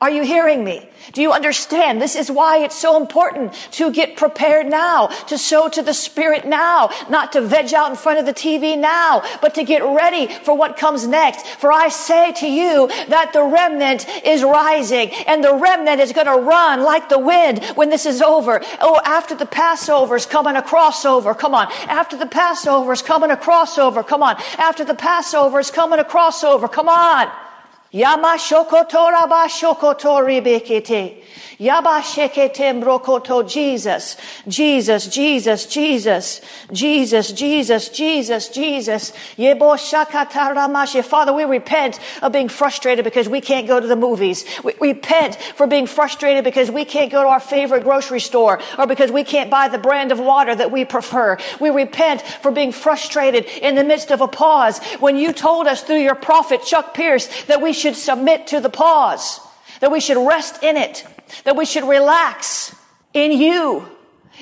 Are 0.02 0.11
you 0.11 0.25
hearing 0.25 0.64
me? 0.64 0.88
Do 1.12 1.21
you 1.21 1.30
understand? 1.30 2.00
This 2.00 2.16
is 2.16 2.30
why 2.30 2.64
it's 2.64 2.75
so 2.75 2.97
important 2.97 3.52
to 3.73 3.92
get 3.92 4.16
prepared 4.16 4.66
now, 4.66 5.09
to 5.26 5.37
sow 5.37 5.69
to 5.69 5.83
the 5.83 5.92
Spirit 5.92 6.47
now, 6.47 6.88
not 7.11 7.33
to 7.33 7.42
veg 7.42 7.75
out 7.75 7.90
in 7.90 7.97
front 7.97 8.19
of 8.19 8.25
the 8.25 8.33
TV 8.33 8.78
now, 8.78 9.23
but 9.42 9.54
to 9.57 9.62
get 9.62 9.85
ready 9.85 10.26
for 10.26 10.57
what 10.57 10.78
comes 10.78 11.07
next. 11.07 11.47
For 11.47 11.71
I 11.71 11.90
say 11.90 12.33
to 12.33 12.47
you 12.47 12.88
that 13.09 13.35
the 13.35 13.42
remnant 13.42 14.09
is 14.25 14.42
rising 14.42 15.11
and 15.26 15.45
the 15.45 15.54
remnant 15.54 16.00
is 16.00 16.12
going 16.12 16.28
to 16.28 16.49
run 16.49 16.83
like 16.83 17.11
the 17.11 17.19
wind 17.19 17.62
when 17.75 17.90
this 17.90 18.07
is 18.07 18.23
over. 18.23 18.62
Oh, 18.80 19.02
after 19.04 19.35
the 19.35 19.45
Passover 19.45 20.16
is 20.16 20.25
coming 20.25 20.57
a 20.57 20.62
crossover. 20.62 21.37
Come 21.37 21.54
on. 21.54 21.71
After 21.88 22.16
the 22.16 22.25
Passover 22.25 22.92
is 22.95 23.02
coming 23.02 23.30
a 23.30 23.37
crossover. 23.37 24.07
Come 24.07 24.23
on. 24.23 24.37
After 24.57 24.83
the 24.83 24.95
Passover 24.95 25.61
is 25.61 25.71
coming 25.71 25.99
a 25.99 26.04
crossover. 26.04 26.73
Come 26.73 26.88
on. 26.88 27.30
Yama 27.92 28.37
shokotora 28.38 29.28
ba 29.28 29.49
shokotori 29.49 30.40
bekete. 30.40 31.20
Yabasheketembrokoto 31.61 33.47
Jesus, 33.47 34.16
Jesus, 34.49 35.06
Jesus, 35.09 35.66
Jesus, 35.66 36.40
Jesus, 36.73 37.32
Jesus, 37.32 37.88
Jesus, 37.90 38.49
Jesus. 38.49 39.12
Yeboshakataramashe. 39.37 41.04
Father, 41.04 41.35
we 41.35 41.44
repent 41.44 42.00
of 42.23 42.32
being 42.32 42.49
frustrated 42.49 43.04
because 43.04 43.28
we 43.28 43.42
can't 43.42 43.66
go 43.66 43.78
to 43.78 43.87
the 43.87 43.97
movies. 43.97 44.47
We 44.64 44.73
repent 44.80 45.37
for 45.54 45.66
being 45.66 45.87
frustrated 45.87 46.44
because 46.44 46.70
we 46.70 46.87
can't 46.87 47.12
go 47.12 47.23
to 47.23 47.28
our 47.28 47.40
favorite 47.40 47.85
grocery 47.85 48.20
store 48.20 48.61
or 48.78 48.87
because 48.87 49.12
we 49.12 49.23
can't 49.23 49.50
buy 49.50 49.68
the 49.68 49.78
brand 49.78 50.12
of 50.12 50.18
water 50.18 50.54
that 50.54 50.70
we 50.73 50.87
prefer. 50.87 51.37
We 51.61 51.68
repent 51.68 52.23
for 52.23 52.50
being 52.50 52.73
frustrated 52.73 53.44
in 53.61 53.75
the 53.75 53.85
midst 53.85 54.11
of 54.11 54.23
a 54.23 54.28
pause 54.28 54.78
when 54.99 55.16
you 55.16 55.35
told 55.35 55.66
us 55.66 55.82
through 55.82 56.00
your 56.00 56.14
prophet 56.14 56.62
Chuck 56.64 56.94
Pierce 56.94 57.28
that 57.44 57.61
we 57.61 57.75
should 57.80 57.96
submit 57.96 58.46
to 58.49 58.60
the 58.60 58.70
pause, 58.70 59.40
that 59.80 59.90
we 59.90 60.00
should 60.00 60.18
rest 60.26 60.62
in 60.62 60.76
it 60.76 61.06
that 61.44 61.56
we 61.56 61.64
should 61.64 61.84
relax 61.84 62.75
in 63.12 63.32
you 63.32 63.88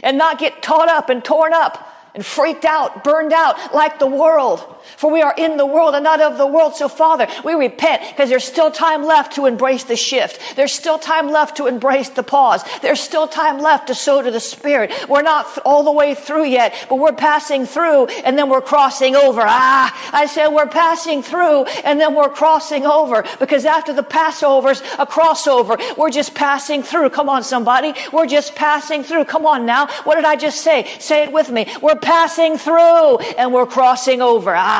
and 0.02 0.18
not 0.18 0.38
get 0.38 0.62
caught 0.62 0.88
up 0.88 1.10
and 1.10 1.24
torn 1.24 1.52
up 1.52 1.84
and 2.14 2.24
freaked 2.24 2.64
out, 2.64 3.04
burned 3.04 3.32
out 3.32 3.74
like 3.74 3.98
the 3.98 4.06
world. 4.06 4.60
For 4.96 5.10
we 5.10 5.22
are 5.22 5.34
in 5.36 5.56
the 5.56 5.66
world 5.66 5.94
and 5.94 6.04
not 6.04 6.20
of 6.20 6.38
the 6.38 6.46
world. 6.46 6.76
So 6.76 6.88
Father, 6.88 7.26
we 7.44 7.54
repent 7.54 8.02
because 8.08 8.28
there's 8.28 8.44
still 8.44 8.70
time 8.70 9.04
left 9.04 9.34
to 9.34 9.46
embrace 9.46 9.84
the 9.84 9.96
shift. 9.96 10.56
There's 10.56 10.72
still 10.72 10.98
time 10.98 11.30
left 11.30 11.56
to 11.58 11.66
embrace 11.66 12.08
the 12.10 12.22
pause. 12.22 12.64
There's 12.82 13.00
still 13.00 13.28
time 13.28 13.58
left 13.58 13.88
to 13.88 13.94
sow 13.94 14.22
to 14.22 14.30
the 14.30 14.40
Spirit. 14.40 14.92
We're 15.08 15.22
not 15.22 15.58
all 15.64 15.82
the 15.84 15.92
way 15.92 16.14
through 16.14 16.44
yet, 16.44 16.74
but 16.88 16.96
we're 16.96 17.12
passing 17.12 17.66
through 17.66 18.06
and 18.24 18.38
then 18.38 18.48
we're 18.48 18.60
crossing 18.60 19.16
over. 19.16 19.42
Ah, 19.44 20.10
I 20.12 20.26
said 20.26 20.48
we're 20.48 20.66
passing 20.66 21.22
through 21.22 21.64
and 21.84 22.00
then 22.00 22.14
we're 22.14 22.30
crossing 22.30 22.86
over 22.86 23.24
because 23.38 23.64
after 23.64 23.92
the 23.92 24.02
Passover's 24.02 24.80
a 24.98 25.06
crossover. 25.06 25.78
We're 25.96 26.10
just 26.10 26.34
passing 26.34 26.82
through. 26.82 27.10
Come 27.10 27.28
on, 27.28 27.42
somebody. 27.42 27.94
We're 28.12 28.26
just 28.26 28.54
passing 28.54 29.02
through. 29.02 29.24
Come 29.26 29.46
on 29.46 29.66
now. 29.66 29.86
What 30.04 30.16
did 30.16 30.24
I 30.24 30.36
just 30.36 30.60
say? 30.62 30.86
Say 30.98 31.24
it 31.24 31.32
with 31.32 31.50
me. 31.50 31.66
We're 31.82 31.96
passing 31.96 32.58
through 32.58 33.18
and 33.38 33.52
we're 33.52 33.66
crossing 33.66 34.22
over. 34.22 34.54
Ah, 34.54 34.77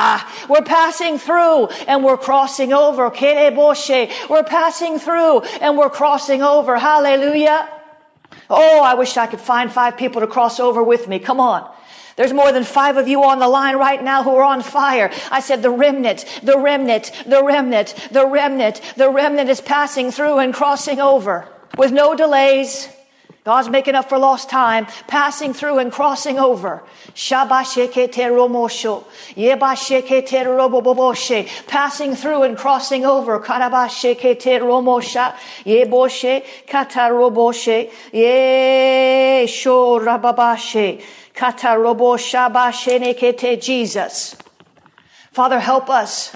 we're 0.49 0.63
passing 0.63 1.17
through 1.17 1.67
and 1.87 2.03
we're 2.03 2.17
crossing 2.17 2.73
over. 2.73 3.09
We're 3.09 4.43
passing 4.43 4.99
through 4.99 5.41
and 5.41 5.77
we're 5.77 5.89
crossing 5.89 6.41
over. 6.41 6.77
Hallelujah. 6.77 7.69
Oh, 8.49 8.81
I 8.81 8.95
wish 8.95 9.15
I 9.17 9.27
could 9.27 9.41
find 9.41 9.71
five 9.71 9.97
people 9.97 10.21
to 10.21 10.27
cross 10.27 10.59
over 10.59 10.83
with 10.83 11.07
me. 11.07 11.19
Come 11.19 11.39
on. 11.39 11.69
There's 12.15 12.33
more 12.33 12.51
than 12.51 12.65
five 12.65 12.97
of 12.97 13.07
you 13.07 13.23
on 13.23 13.39
the 13.39 13.47
line 13.47 13.77
right 13.77 14.03
now 14.03 14.23
who 14.23 14.35
are 14.35 14.43
on 14.43 14.61
fire. 14.61 15.09
I 15.31 15.39
said 15.39 15.61
the 15.61 15.69
remnant, 15.69 16.25
the 16.43 16.57
remnant, 16.57 17.13
the 17.25 17.41
remnant, 17.41 17.95
the 18.11 18.25
remnant, 18.25 18.81
the 18.97 19.09
remnant 19.09 19.49
is 19.49 19.61
passing 19.61 20.11
through 20.11 20.39
and 20.39 20.53
crossing 20.53 20.99
over 20.99 21.47
with 21.77 21.93
no 21.93 22.15
delays, 22.15 22.89
God's 23.45 23.69
making 23.69 23.95
up 23.95 24.09
for 24.09 24.17
lost 24.17 24.49
time, 24.49 24.85
passing 25.07 25.53
through 25.53 25.79
and 25.79 25.91
crossing 25.91 26.37
over. 26.37 26.83
Passing 31.67 32.15
through 32.15 32.43
and 32.43 32.57
crossing 32.57 33.05
over. 33.05 33.39
Jesus. 43.61 44.35
Father, 45.31 45.59
help 45.59 45.89
us 45.89 46.35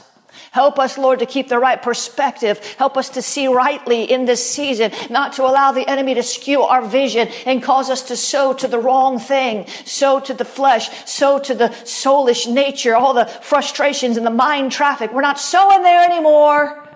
Help 0.54 0.78
us, 0.78 1.00
Lord, 1.00 1.18
to 1.18 1.26
keep 1.26 1.50
the 1.50 1.58
right 1.58 1.82
perspective. 1.82 2.60
Help 2.78 2.96
us 2.96 3.10
to 3.10 3.24
see 3.24 3.48
rightly 3.48 4.04
in 4.04 4.26
this 4.26 4.48
season, 4.48 4.92
not 5.10 5.34
to 5.34 5.44
allow 5.44 5.72
the 5.72 5.88
enemy 5.90 6.14
to 6.14 6.22
skew 6.22 6.62
our 6.62 6.86
vision 6.86 7.28
and 7.48 7.64
cause 7.64 7.90
us 7.90 8.04
to 8.04 8.16
sow 8.16 8.54
to 8.54 8.68
the 8.68 8.78
wrong 8.78 9.18
thing, 9.18 9.66
sow 9.84 10.20
to 10.20 10.32
the 10.32 10.46
flesh, 10.46 10.92
sow 11.10 11.40
to 11.40 11.56
the 11.56 11.70
soulish 11.70 12.46
nature, 12.46 12.96
all 12.96 13.16
the 13.16 13.26
frustrations 13.26 14.16
and 14.16 14.28
the 14.28 14.30
mind 14.30 14.72
traffic. 14.72 15.12
We're 15.12 15.22
not 15.22 15.40
sowing 15.40 15.82
there 15.82 16.06
anymore. 16.06 16.88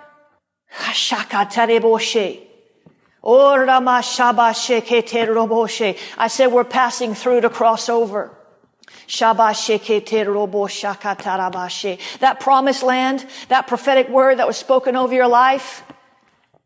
I 6.16 6.28
said 6.28 6.48
we're 6.48 6.64
passing 6.64 7.16
through 7.16 7.42
to 7.42 7.50
cross 7.50 7.90
over. 7.90 8.38
That 12.20 12.38
promised 12.40 12.84
land, 12.84 13.26
that 13.48 13.68
prophetic 13.68 14.10
word 14.10 14.40
that 14.40 14.48
was 14.48 14.58
spoken 14.58 14.96
over 14.96 15.14
your 15.14 15.28
life, 15.28 15.84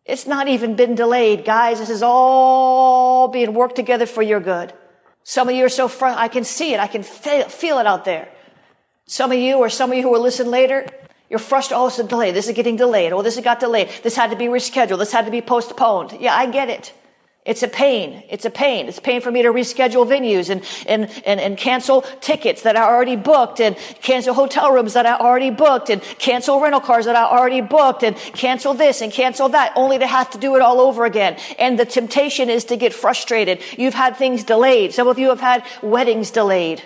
it's 0.05 0.25
not 0.25 0.47
even 0.47 0.75
been 0.75 0.95
delayed, 0.95 1.45
guys. 1.45 1.79
This 1.79 1.89
is 1.89 2.01
all 2.03 3.27
being 3.27 3.53
worked 3.53 3.75
together 3.75 4.05
for 4.05 4.21
your 4.21 4.39
good. 4.39 4.73
Some 5.23 5.47
of 5.49 5.55
you 5.55 5.65
are 5.65 5.69
so 5.69 5.87
fr- 5.87 6.05
I 6.07 6.27
can 6.27 6.43
see 6.43 6.73
it. 6.73 6.79
I 6.79 6.87
can 6.87 7.03
feel 7.03 7.77
it 7.77 7.85
out 7.85 8.05
there. 8.05 8.27
Some 9.05 9.31
of 9.31 9.37
you 9.37 9.57
or 9.57 9.69
some 9.69 9.91
of 9.91 9.97
you 9.97 10.03
who 10.03 10.11
will 10.11 10.21
listen 10.21 10.49
later, 10.49 10.87
you're 11.29 11.39
frustrated. 11.39 11.81
Oh, 11.81 11.87
it's 11.87 11.99
a 11.99 12.03
delay. 12.03 12.31
This 12.31 12.47
is 12.47 12.55
getting 12.55 12.75
delayed. 12.75 13.13
Oh, 13.13 13.21
this 13.21 13.39
got 13.39 13.59
delayed. 13.59 13.89
This 14.03 14.15
had 14.15 14.31
to 14.31 14.35
be 14.35 14.45
rescheduled. 14.45 14.97
This 14.97 15.11
had 15.11 15.25
to 15.25 15.31
be 15.31 15.41
postponed. 15.41 16.17
Yeah, 16.19 16.35
I 16.35 16.45
get 16.47 16.69
it. 16.69 16.93
It's 17.43 17.63
a 17.63 17.67
pain. 17.67 18.23
It's 18.29 18.45
a 18.45 18.51
pain. 18.51 18.87
It's 18.87 18.99
pain 18.99 19.19
for 19.19 19.31
me 19.31 19.41
to 19.41 19.49
reschedule 19.49 20.05
venues 20.07 20.51
and, 20.51 20.63
and, 20.85 21.09
and, 21.25 21.39
and 21.39 21.57
cancel 21.57 22.03
tickets 22.21 22.61
that 22.61 22.77
I 22.77 22.83
already 22.83 23.15
booked 23.15 23.59
and 23.59 23.75
cancel 24.03 24.35
hotel 24.35 24.71
rooms 24.71 24.93
that 24.93 25.07
I 25.07 25.17
already 25.17 25.49
booked 25.49 25.89
and 25.89 26.03
cancel 26.19 26.61
rental 26.61 26.79
cars 26.79 27.05
that 27.05 27.15
I 27.15 27.23
already 27.23 27.61
booked 27.61 28.03
and 28.03 28.15
cancel 28.15 28.75
this 28.75 29.01
and 29.01 29.11
cancel 29.11 29.49
that 29.49 29.73
only 29.75 29.97
to 29.97 30.05
have 30.05 30.29
to 30.31 30.37
do 30.37 30.55
it 30.55 30.61
all 30.61 30.79
over 30.79 31.03
again. 31.03 31.35
And 31.57 31.79
the 31.79 31.85
temptation 31.85 32.47
is 32.47 32.65
to 32.65 32.77
get 32.77 32.93
frustrated. 32.93 33.59
You've 33.75 33.95
had 33.95 34.17
things 34.17 34.43
delayed. 34.43 34.93
Some 34.93 35.07
of 35.07 35.17
you 35.17 35.29
have 35.29 35.41
had 35.41 35.65
weddings 35.81 36.29
delayed. 36.29 36.83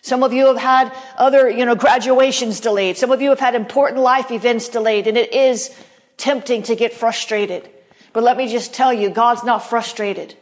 Some 0.00 0.24
of 0.24 0.32
you 0.32 0.46
have 0.46 0.56
had 0.56 0.92
other, 1.16 1.48
you 1.48 1.64
know, 1.64 1.76
graduations 1.76 2.58
delayed. 2.58 2.96
Some 2.96 3.12
of 3.12 3.22
you 3.22 3.30
have 3.30 3.38
had 3.38 3.54
important 3.54 4.00
life 4.00 4.32
events 4.32 4.68
delayed 4.68 5.06
and 5.06 5.16
it 5.16 5.32
is 5.32 5.70
tempting 6.16 6.64
to 6.64 6.74
get 6.74 6.92
frustrated. 6.92 7.70
But 8.12 8.22
let 8.22 8.36
me 8.36 8.48
just 8.48 8.74
tell 8.74 8.92
you, 8.92 9.10
God's 9.10 9.44
not 9.44 9.58
frustrated. 9.60 10.34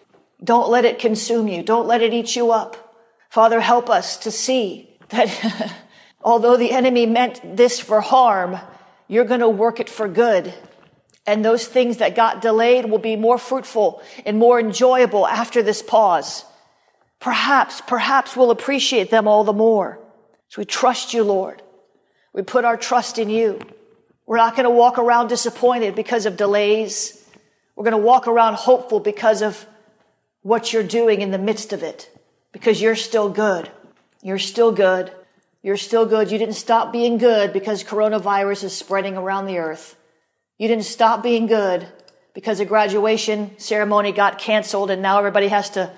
Don't 0.43 0.71
let 0.71 0.85
it 0.85 0.99
consume 0.99 1.49
you. 1.49 1.62
Don't 1.62 1.87
let 1.87 2.03
it 2.03 2.12
eat 2.12 2.35
you 2.35 2.50
up. 2.50 2.97
Father, 3.29 3.61
help 3.61 3.89
us 3.89 4.17
to 4.19 4.31
see 4.31 4.91
that 5.11 5.75
although 6.23 6.57
the 6.57 6.73
enemy 6.73 7.07
meant 7.07 7.57
this 7.57 7.79
for 7.79 8.00
harm, 8.00 8.59
you're 9.09 9.25
going 9.25 9.41
to 9.41 9.49
work 9.49 9.81
it 9.81 9.89
for 9.89 10.09
good 10.09 10.53
And 11.27 11.45
those 11.45 11.67
things 11.67 11.99
that 11.99 12.17
got 12.17 12.43
delayed 12.43 12.87
will 12.87 12.99
be 12.99 13.17
more 13.17 13.39
fruitful 13.39 14.03
and 14.25 14.39
more 14.39 14.59
enjoyable 14.59 15.27
after 15.27 15.62
this 15.62 15.83
pause. 15.83 16.45
Perhaps, 17.21 17.83
perhaps 17.83 18.37
we'll 18.37 18.50
appreciate 18.50 19.11
them 19.11 19.29
all 19.29 19.45
the 19.45 19.53
more. 19.53 20.00
So 20.49 20.61
we 20.61 20.65
trust 20.65 21.15
you, 21.15 21.23
Lord. 21.23 21.62
We 22.33 22.43
put 22.43 22.65
our 22.65 22.77
trust 22.77 23.19
in 23.19 23.29
you. 23.29 23.61
We're 24.27 24.39
not 24.39 24.57
going 24.57 24.65
to 24.65 24.71
walk 24.71 24.99
around 24.99 25.29
disappointed 25.29 25.95
because 25.95 26.27
of 26.27 26.37
delays. 26.37 27.20
We're 27.77 27.85
going 27.85 28.00
to 28.00 28.07
walk 28.07 28.27
around 28.27 28.55
hopeful 28.55 29.00
because 29.00 29.43
of 29.43 29.67
what 30.43 30.73
you're 30.73 30.83
doing 30.83 31.21
in 31.21 31.31
the 31.31 31.39
midst 31.39 31.73
of 31.73 31.83
it. 31.83 32.11
Because 32.53 32.81
you're 32.81 32.97
still 32.97 33.31
good. 33.31 33.71
You're 34.23 34.39
still 34.39 34.73
good. 34.73 35.12
You're 35.62 35.77
still 35.77 36.07
good. 36.07 36.31
You 36.31 36.39
didn't 36.39 36.55
stop 36.55 36.93
being 36.93 37.19
good 37.19 37.53
because 37.53 37.85
coronavirus 37.85 38.65
is 38.65 38.77
spreading 38.77 39.17
around 39.17 39.47
the 39.47 39.59
earth. 39.59 39.97
You 40.59 40.69
didn't 40.69 40.85
stop 40.85 41.23
being 41.23 41.47
good 41.47 41.87
because 42.35 42.61
a 42.61 42.65
graduation 42.65 43.59
ceremony 43.59 44.12
got 44.12 44.39
canceled 44.39 44.91
and 44.91 45.03
now 45.03 45.19
everybody 45.19 45.49
has 45.49 45.71
to 45.71 45.93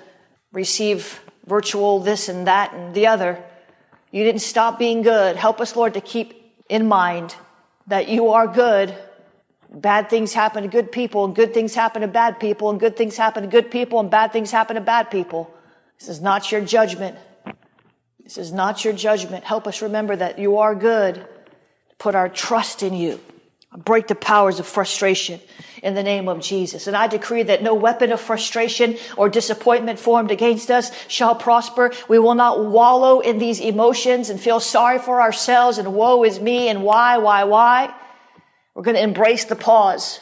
receive 0.53 1.21
virtual 1.47 2.01
this 2.01 2.29
and 2.29 2.47
that 2.47 2.73
and 2.73 2.95
the 2.95 3.07
other. 3.07 3.43
You 4.11 4.25
didn't 4.25 4.43
stop 4.43 4.79
being 4.79 5.03
good. 5.03 5.37
Help 5.37 5.61
us, 5.61 5.75
Lord, 5.75 5.95
to 5.95 6.01
keep 6.01 6.55
in 6.69 6.87
mind 6.87 7.35
that 7.87 8.09
you 8.09 8.31
are 8.31 8.47
good. 8.47 8.95
Bad 9.75 10.11
things 10.11 10.35
happen 10.35 10.65
to 10.65 10.69
good 10.69 10.93
people 10.93 11.25
and 11.25 11.35
good 11.35 11.55
things 11.55 11.75
happen 11.75 12.03
to 12.03 12.09
bad 12.09 12.39
people 12.39 12.69
and 12.69 12.79
good 12.79 12.95
things 12.97 13.17
happen 13.17 13.43
to 13.43 13.49
good 13.49 13.71
people 13.71 14.01
and 14.01 14.11
bad 14.11 14.33
things 14.33 14.51
happen 14.51 14.77
to 14.77 14.83
bad 14.83 15.11
people. 15.11 15.53
This 15.99 16.09
is 16.09 16.21
not 16.21 16.53
your 16.53 16.61
judgment. 16.61 17.17
This 18.23 18.37
is 18.37 18.53
not 18.53 18.85
your 18.85 18.93
judgment. 18.93 19.45
Help 19.45 19.67
us 19.67 19.81
remember 19.81 20.15
that 20.15 20.39
you 20.39 20.59
are 20.59 20.75
good. 20.75 21.27
Put 21.99 22.15
our 22.15 22.29
trust 22.29 22.83
in 22.83 22.93
you. 22.93 23.21
Break 23.75 24.09
the 24.09 24.15
powers 24.15 24.61
of 24.61 24.67
frustration 24.67 25.41
in 25.83 25.95
the 25.95 26.03
name 26.03 26.29
of 26.29 26.41
Jesus. 26.41 26.87
And 26.87 26.95
I 26.95 27.07
decree 27.07 27.45
that 27.45 27.63
no 27.63 27.73
weapon 27.73 28.13
of 28.13 28.21
frustration 28.21 28.99
or 29.17 29.31
disappointment 29.31 29.99
formed 29.99 30.31
against 30.31 30.71
us 30.71 30.93
shall 31.09 31.35
prosper. 31.35 31.93
We 32.09 32.19
will 32.19 32.35
not 32.35 32.63
wallow 32.63 33.21
in 33.21 33.39
these 33.39 33.61
emotions 33.61 34.29
and 34.29 34.39
feel 34.39 34.61
sorry 34.61 34.99
for 34.99 35.23
ourselves 35.23 35.79
and 35.79 35.95
woe 35.95 36.25
is 36.25 36.39
me 36.39 36.69
and 36.69 36.83
why, 36.83 37.17
why, 37.17 37.45
why. 37.45 37.95
We're 38.75 38.83
going 38.83 38.97
to 38.97 39.03
embrace 39.03 39.45
the 39.45 39.57
pause 39.57 40.21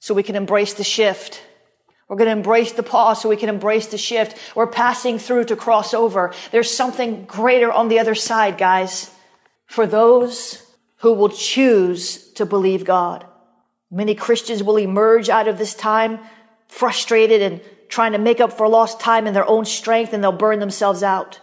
so 0.00 0.14
we 0.14 0.22
can 0.22 0.36
embrace 0.36 0.74
the 0.74 0.84
shift. 0.84 1.42
We're 2.08 2.16
going 2.16 2.26
to 2.26 2.32
embrace 2.32 2.72
the 2.72 2.82
pause 2.82 3.22
so 3.22 3.28
we 3.28 3.36
can 3.36 3.48
embrace 3.48 3.86
the 3.86 3.98
shift. 3.98 4.36
We're 4.54 4.66
passing 4.66 5.18
through 5.18 5.44
to 5.44 5.56
cross 5.56 5.94
over. 5.94 6.32
There's 6.50 6.70
something 6.70 7.24
greater 7.24 7.72
on 7.72 7.88
the 7.88 7.98
other 7.98 8.14
side, 8.14 8.58
guys. 8.58 9.10
For 9.66 9.86
those 9.86 10.62
who 10.98 11.12
will 11.12 11.30
choose 11.30 12.32
to 12.34 12.46
believe 12.46 12.84
God. 12.84 13.26
Many 13.90 14.14
Christians 14.14 14.62
will 14.62 14.76
emerge 14.76 15.28
out 15.28 15.48
of 15.48 15.58
this 15.58 15.74
time 15.74 16.20
frustrated 16.68 17.42
and 17.42 17.60
trying 17.88 18.12
to 18.12 18.18
make 18.18 18.40
up 18.40 18.52
for 18.52 18.66
lost 18.68 19.00
time 19.00 19.26
in 19.26 19.34
their 19.34 19.46
own 19.46 19.64
strength 19.64 20.14
and 20.14 20.24
they'll 20.24 20.32
burn 20.32 20.60
themselves 20.60 21.02
out. 21.02 21.40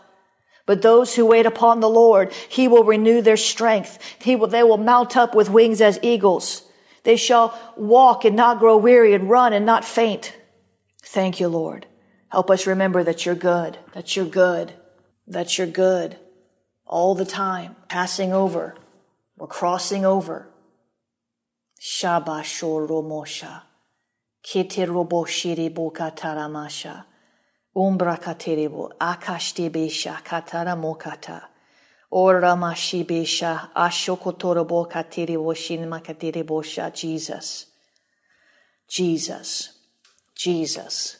But 0.69 0.83
those 0.83 1.15
who 1.15 1.25
wait 1.25 1.47
upon 1.47 1.79
the 1.79 1.89
Lord, 1.89 2.31
He 2.47 2.67
will 2.67 2.83
renew 2.83 3.23
their 3.23 3.37
strength. 3.37 3.97
He 4.19 4.35
will, 4.35 4.45
they 4.45 4.61
will 4.61 4.77
mount 4.77 5.17
up 5.17 5.33
with 5.33 5.49
wings 5.49 5.81
as 5.81 5.97
eagles. 6.03 6.61
They 7.01 7.15
shall 7.15 7.57
walk 7.75 8.23
and 8.23 8.35
not 8.35 8.59
grow 8.59 8.77
weary 8.77 9.15
and 9.15 9.27
run 9.27 9.53
and 9.53 9.65
not 9.65 9.83
faint. 9.83 10.37
Thank 11.01 11.39
you, 11.39 11.47
Lord. 11.47 11.87
Help 12.29 12.51
us 12.51 12.67
remember 12.67 13.03
that 13.03 13.25
you're 13.25 13.33
good, 13.33 13.79
that 13.93 14.15
you're 14.15 14.25
good, 14.45 14.73
that 15.25 15.57
you're 15.57 15.65
good 15.65 16.17
all 16.85 17.15
the 17.15 17.25
time, 17.25 17.75
passing 17.87 18.31
over 18.31 18.75
we're 19.39 19.47
crossing 19.47 20.05
over. 20.05 20.49
Shabashoromosha. 21.81 23.61
Kitiroboshiribo 24.45 25.93
kataramasha. 27.75 27.75
Umbra 27.75 28.17
kateribo. 28.17 28.91
Akashtibesha 28.99 30.23
kataramokata. 30.23 31.47
Oramashibesha. 32.11 33.73
Ashokotorobo 33.75 34.87
katiribo 34.89 35.53
shinmakatiribosha. 35.53 36.93
Jesus. 36.93 37.65
Jesus. 38.89 39.79
Jesus. 40.35 41.17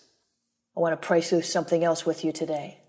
I 0.75 0.79
want 0.79 0.99
to 0.99 1.07
pray 1.07 1.21
through 1.21 1.41
something 1.41 1.83
else 1.83 2.05
with 2.05 2.23
you 2.23 2.31
today. 2.31 2.79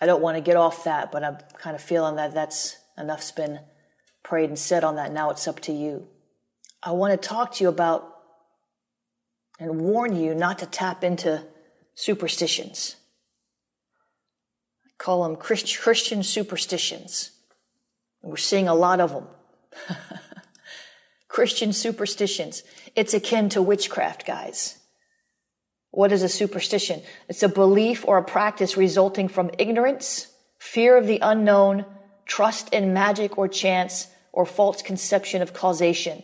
I 0.00 0.06
don't 0.06 0.22
want 0.22 0.36
to 0.36 0.40
get 0.40 0.56
off 0.56 0.84
that, 0.84 1.10
but 1.12 1.24
I'm 1.24 1.38
kind 1.58 1.74
of 1.74 1.82
feeling 1.82 2.16
that 2.16 2.32
that's 2.32 2.76
enough's 2.96 3.32
been 3.32 3.60
prayed 4.22 4.48
and 4.48 4.58
said 4.58 4.84
on 4.84 4.96
that. 4.96 5.12
Now 5.12 5.30
it's 5.30 5.48
up 5.48 5.60
to 5.60 5.72
you. 5.72 6.06
I 6.82 6.92
want 6.92 7.20
to 7.20 7.28
talk 7.28 7.54
to 7.54 7.64
you 7.64 7.68
about 7.68 8.14
and 9.58 9.80
warn 9.80 10.16
you 10.16 10.34
not 10.34 10.60
to 10.60 10.66
tap 10.66 11.02
into 11.02 11.44
superstitions. 11.98 12.94
I 14.86 14.90
call 14.98 15.24
them 15.24 15.34
Christian 15.34 16.22
superstitions. 16.22 17.32
We're 18.22 18.36
seeing 18.36 18.68
a 18.68 18.74
lot 18.74 19.00
of 19.00 19.10
them. 19.10 19.26
Christian 21.28 21.72
superstitions. 21.72 22.62
It's 22.94 23.14
akin 23.14 23.48
to 23.48 23.60
witchcraft, 23.60 24.24
guys. 24.24 24.78
What 25.90 26.12
is 26.12 26.22
a 26.22 26.28
superstition? 26.28 27.02
It's 27.28 27.42
a 27.42 27.48
belief 27.48 28.04
or 28.06 28.18
a 28.18 28.24
practice 28.24 28.76
resulting 28.76 29.26
from 29.26 29.50
ignorance, 29.58 30.28
fear 30.60 30.96
of 30.96 31.08
the 31.08 31.18
unknown, 31.20 31.84
trust 32.26 32.72
in 32.72 32.92
magic 32.92 33.36
or 33.36 33.48
chance, 33.48 34.06
or 34.30 34.46
false 34.46 34.82
conception 34.82 35.42
of 35.42 35.52
causation. 35.52 36.22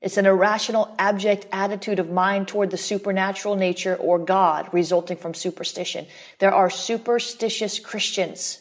It's 0.00 0.16
an 0.16 0.26
irrational, 0.26 0.94
abject 0.98 1.46
attitude 1.50 1.98
of 1.98 2.10
mind 2.10 2.48
toward 2.48 2.70
the 2.70 2.76
supernatural 2.76 3.56
nature 3.56 3.96
or 3.96 4.18
God 4.18 4.68
resulting 4.72 5.16
from 5.16 5.34
superstition. 5.34 6.06
There 6.38 6.54
are 6.54 6.70
superstitious 6.70 7.78
Christians, 7.78 8.60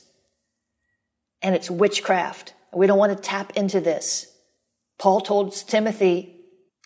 and 1.41 1.54
it's 1.54 1.69
witchcraft. 1.69 2.54
We 2.74 2.88
don't 2.88 2.98
want 2.98 3.15
to 3.15 3.21
tap 3.21 3.56
into 3.56 3.82
this. 3.82 4.28
Paul 4.98 5.21
told 5.21 5.54
Timothy, 5.54 6.32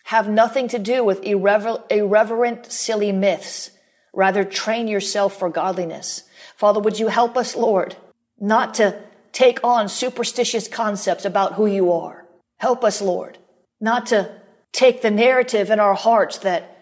have 0.04 0.28
nothing 0.28 0.68
to 0.68 0.78
do 0.78 1.04
with 1.04 1.22
irrever- 1.22 1.84
irreverent, 1.88 2.72
silly 2.72 3.12
myths. 3.12 3.70
Rather, 4.12 4.44
train 4.44 4.88
yourself 4.88 5.38
for 5.38 5.48
godliness. 5.48 6.24
Father, 6.56 6.80
would 6.80 6.98
you 6.98 7.06
help 7.06 7.36
us, 7.36 7.54
Lord, 7.54 7.96
not 8.40 8.74
to 8.74 9.00
take 9.32 9.62
on 9.62 9.88
superstitious 9.88 10.68
concepts 10.68 11.24
about 11.24 11.54
who 11.54 11.66
you 11.66 11.92
are. 11.92 12.26
Help 12.58 12.84
us, 12.84 13.00
Lord, 13.00 13.38
not 13.80 14.06
to 14.06 14.39
take 14.72 15.02
the 15.02 15.10
narrative 15.10 15.70
in 15.70 15.80
our 15.80 15.94
hearts 15.94 16.38
that 16.38 16.76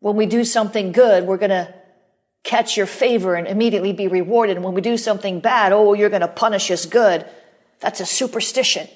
when 0.00 0.16
we 0.16 0.26
do 0.26 0.44
something 0.44 0.92
good, 0.92 1.24
we're 1.24 1.38
going 1.38 1.50
to 1.50 1.72
catch 2.42 2.76
your 2.76 2.86
favor 2.86 3.34
and 3.34 3.46
immediately 3.46 3.92
be 3.92 4.06
rewarded. 4.06 4.56
And 4.56 4.64
when 4.64 4.74
we 4.74 4.82
do 4.82 4.96
something 4.96 5.40
bad, 5.40 5.72
oh, 5.72 5.94
you're 5.94 6.10
going 6.10 6.20
to 6.20 6.28
punish 6.28 6.70
us 6.70 6.86
good. 6.86 7.24
That's 7.80 8.00
a 8.00 8.06
superstition. 8.06 8.88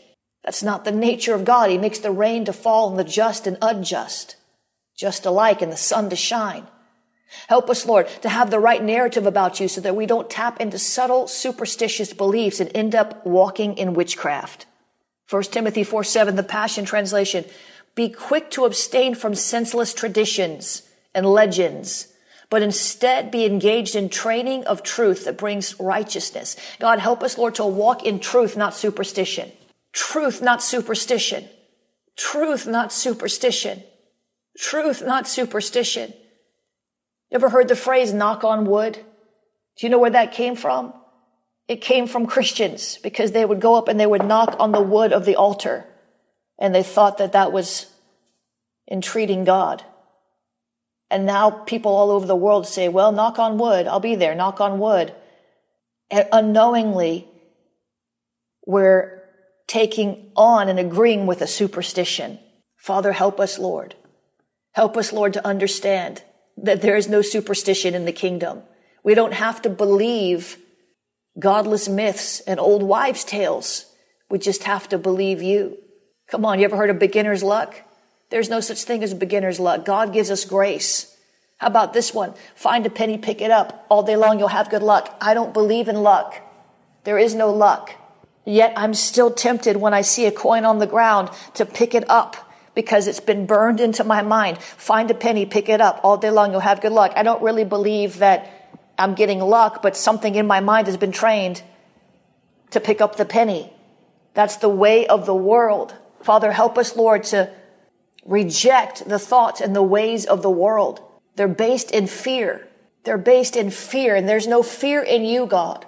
That's 0.45 0.63
not 0.63 0.85
the 0.85 0.93
nature 0.93 1.35
of 1.35 1.45
God. 1.45 1.71
He 1.71 1.79
makes 1.79 1.99
the 1.99 2.11
rain 2.11 2.45
to 2.45 2.53
fall 2.53 2.91
on 2.91 2.97
the 2.97 3.05
just 3.05 3.47
and 3.47 3.59
unjust, 3.61 4.37
just 4.97 5.27
alike, 5.27 5.63
and 5.63 5.73
the 5.73 5.77
sun 5.77 6.11
to 6.11 6.17
shine. 6.17 6.67
Help 7.49 7.69
us, 7.69 7.85
Lord, 7.85 8.09
to 8.23 8.29
have 8.29 8.51
the 8.51 8.61
right 8.61 8.83
narrative 8.83 9.27
about 9.27 9.61
you 9.61 9.69
so 9.69 9.81
that 9.83 9.97
we 9.97 10.07
don't 10.07 10.31
tap 10.31 10.61
into 10.61 10.79
subtle 10.79 11.27
superstitious 11.27 12.13
beliefs 12.13 12.61
and 12.61 12.71
end 12.75 12.95
up 12.95 13.27
walking 13.27 13.77
in 13.77 13.95
witchcraft. 13.95 14.67
1 15.29 15.43
Timothy 15.45 15.85
4 15.85 16.05
7, 16.05 16.37
the 16.37 16.43
Passion 16.43 16.85
Translation. 16.85 17.45
Be 17.99 18.09
quick 18.09 18.53
to 18.53 18.65
abstain 18.65 19.17
from 19.17 19.35
senseless 19.35 19.93
traditions 19.93 20.83
and 21.13 21.27
legends, 21.27 22.07
but 22.49 22.63
instead 22.63 23.33
be 23.33 23.45
engaged 23.45 23.97
in 23.97 24.09
training 24.09 24.65
of 24.67 24.85
truth 24.85 25.25
that 25.25 25.37
brings 25.37 25.81
righteousness. 25.81 26.55
God, 26.79 27.01
help 27.01 27.25
us, 27.25 27.37
Lord, 27.37 27.57
to 27.57 27.67
walk 27.67 28.05
in 28.05 28.21
truth, 28.21 28.57
not 28.57 28.73
superstition. 28.73 29.51
Truth, 29.93 30.41
not 30.41 30.63
superstition. 30.63 31.49
Truth, 32.17 32.69
not 32.69 32.93
superstition. 32.93 33.83
Truth, 34.57 35.03
not 35.05 35.27
superstition. 35.27 36.13
You 37.33 37.35
ever 37.35 37.49
heard 37.49 37.67
the 37.67 37.75
phrase 37.75 38.13
knock 38.13 38.45
on 38.45 38.65
wood? 38.65 38.95
Do 38.95 39.87
you 39.87 39.91
know 39.91 39.99
where 39.99 40.11
that 40.11 40.31
came 40.31 40.55
from? 40.55 40.93
It 41.67 41.81
came 41.81 42.07
from 42.07 42.27
Christians 42.27 42.97
because 43.03 43.33
they 43.33 43.45
would 43.45 43.61
go 43.61 43.75
up 43.75 43.89
and 43.89 43.99
they 43.99 44.07
would 44.07 44.25
knock 44.25 44.55
on 44.61 44.71
the 44.71 44.81
wood 44.81 45.13
of 45.13 45.25
the 45.25 45.35
altar 45.35 45.85
and 46.59 46.75
they 46.75 46.83
thought 46.83 47.19
that 47.19 47.33
that 47.33 47.53
was 47.53 47.87
entreating 48.91 49.45
God. 49.45 49.85
And 51.11 51.25
now 51.25 51.51
people 51.51 51.93
all 51.93 52.11
over 52.11 52.27
the 52.27 52.37
world 52.37 52.67
say, 52.67 52.89
well, 52.89 53.13
knock 53.13 53.39
on 53.39 53.59
wood. 53.59 53.87
I'll 53.87 54.01
be 54.01 54.15
there. 54.15 54.35
Knock 54.35 54.61
on 54.61 54.79
wood. 54.79 55.15
And 56.11 56.29
unknowingly, 56.33 57.27
we're 58.67 59.23
taking 59.67 60.31
on 60.37 60.69
and 60.69 60.79
agreeing 60.79 61.27
with 61.27 61.41
a 61.41 61.47
superstition. 61.47 62.39
Father, 62.77 63.13
help 63.13 63.41
us, 63.41 63.59
Lord. 63.59 63.95
Help 64.73 64.97
us, 64.97 65.13
Lord, 65.13 65.33
to 65.35 65.47
understand 65.47 66.23
that 66.57 66.83
there 66.83 66.97
is 66.97 67.09
no 67.09 67.23
superstition 67.23 67.95
in 67.95 68.05
the 68.05 68.13
kingdom. 68.13 68.63
We 69.03 69.15
don't 69.15 69.35
have 69.35 69.63
to 69.63 69.71
believe 69.71 70.59
godless 71.39 71.89
myths 71.89 72.41
and 72.41 72.59
old 72.59 72.83
wives' 72.83 73.25
tales. 73.25 73.87
We 74.29 74.39
just 74.39 74.65
have 74.65 74.89
to 74.91 74.99
believe 74.99 75.43
you. 75.43 75.79
Come 76.29 76.45
on, 76.45 76.59
you 76.59 76.67
ever 76.67 76.77
heard 76.77 76.91
of 76.91 76.99
beginner's 76.99 77.43
luck? 77.43 77.75
There's 78.29 78.51
no 78.51 78.61
such 78.61 78.85
thing 78.85 79.03
as 79.03 79.15
beginner's 79.15 79.59
luck. 79.59 79.87
God 79.87 80.13
gives 80.13 80.31
us 80.31 80.45
grace. 80.45 81.17
How 81.57 81.69
about 81.69 81.95
this 81.95 82.13
one? 82.13 82.35
Find 82.55 82.85
a 82.85 82.91
penny, 82.91 83.17
pick 83.17 83.41
it 83.41 83.51
up. 83.51 83.87
All 83.89 84.03
day 84.03 84.15
long 84.15 84.39
you'll 84.39 84.49
have 84.49 84.69
good 84.69 84.83
luck. 84.83 85.17
I 85.21 85.33
don't 85.33 85.55
believe 85.55 85.89
in 85.89 85.97
luck. 85.97 86.37
There 87.05 87.19
is 87.19 87.35
no 87.35 87.51
luck. 87.51 87.95
Yet 88.45 88.75
I'm 88.77 88.93
still 88.93 89.31
tempted 89.31 89.79
when 89.79 89.95
I 89.95 90.03
see 90.03 90.27
a 90.27 90.31
coin 90.31 90.67
on 90.67 90.79
the 90.79 90.87
ground 90.87 91.31
to 91.55 91.65
pick 91.65 91.95
it 91.95 92.09
up 92.11 92.37
because 92.75 93.07
it's 93.07 93.21
been 93.21 93.47
burned 93.47 93.81
into 93.81 94.05
my 94.05 94.21
mind. 94.21 94.59
Find 94.59 95.11
a 95.11 95.15
penny, 95.15 95.47
pick 95.47 95.71
it 95.71 95.81
up. 95.81 96.01
All 96.05 96.19
day 96.19 96.31
long 96.31 96.53
you'll 96.53 96.61
have 96.61 96.83
good 96.83 96.93
luck. 96.93 97.13
I 97.17 97.23
don't 97.23 97.43
really 97.43 97.65
believe 97.65 98.19
that 98.19 98.71
I'm 98.99 99.15
getting 99.15 99.41
luck, 99.41 99.81
but 99.81 99.97
something 99.97 100.35
in 100.35 100.47
my 100.47 100.61
mind 100.61 100.89
has 100.89 100.99
been 100.99 101.13
trained 101.13 101.63
to 102.71 102.81
pick 102.81 103.01
up 103.01 103.17
the 103.17 103.25
penny. 103.25 103.73
That's 104.35 104.57
the 104.57 104.69
way 104.69 105.07
of 105.07 105.25
the 105.25 105.35
world. 105.35 105.95
Father, 106.23 106.53
help 106.53 106.79
us, 106.79 106.97
Lord, 106.97 107.25
to 107.25 107.51
reject 108.25 109.09
the 109.09 109.19
thoughts 109.19 109.61
and 109.61 109.75
the 109.75 109.83
ways 109.83 110.27
of 110.27 110.43
the 110.43 110.51
world. 110.51 111.01
They're 111.37 111.49
based 111.49 111.91
in 111.91 112.07
fear. 112.07 112.67
They're 113.05 113.19
based 113.19 113.57
in 113.57 113.71
fear, 113.71 114.15
and 114.15 114.29
there's 114.29 114.47
no 114.47 114.63
fear 114.63 115.03
in 115.03 115.25
you, 115.25 115.47
God. 115.47 115.87